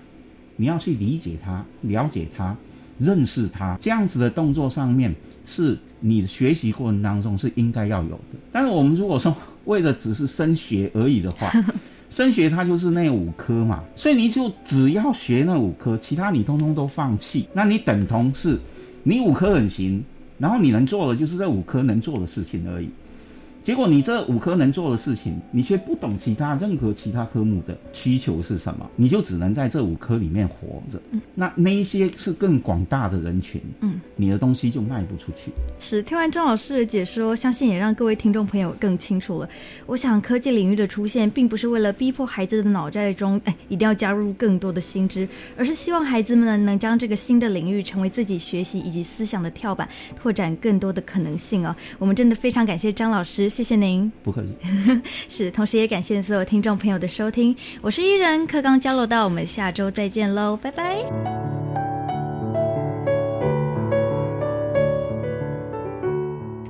[0.57, 2.57] 你要去理解它、了解它、
[2.99, 5.15] 认识它，这样子的动作上面
[5.47, 8.39] 是你学习过程当中是应该要有的。
[8.53, 11.53] 但是我们如果说为了只是升学而已的话，
[12.09, 18.59] 升学它就是那五科嘛，所以你就只要学那五科，其他你通通都放弃，那你等同是
[19.03, 20.03] 你五科很行，
[20.39, 22.89] 然后你能做的就是这五科能做的事情而已。
[23.69, 30.99] 结果你这五科能做的事情，你却不懂其他任何其他科目的需求是什么，你就只能在这五科里面活着。
[31.11, 35.53] 嗯，那那一些是更广大的人群，嗯，你的东西就卖不出去。
[35.79, 39.47] 是，听完张老师的解说，相信也让各位听众朋友更清楚了。
[39.85, 51.77] 我想科技领域的出现，并不是为了逼迫孩子的脑袋中，哎，一定要加入更多的新知，而是希望孩子们呢，能将这个新的领域成为自己学习以及思想的跳板，拓展更多的可能性啊。
[51.99, 53.51] 我们真的非常感谢张老师。
[53.59, 54.11] 师，谢谢您。
[54.23, 54.55] 不客气。
[55.29, 57.55] 是，同时也感谢所有听众朋友的收听。
[57.83, 61.68] 我是伊人，课刚交流到，我们下周再见喽，拜拜。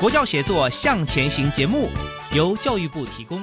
[0.00, 1.90] 国教协作向前行节目
[2.32, 3.42] 由教育部提供。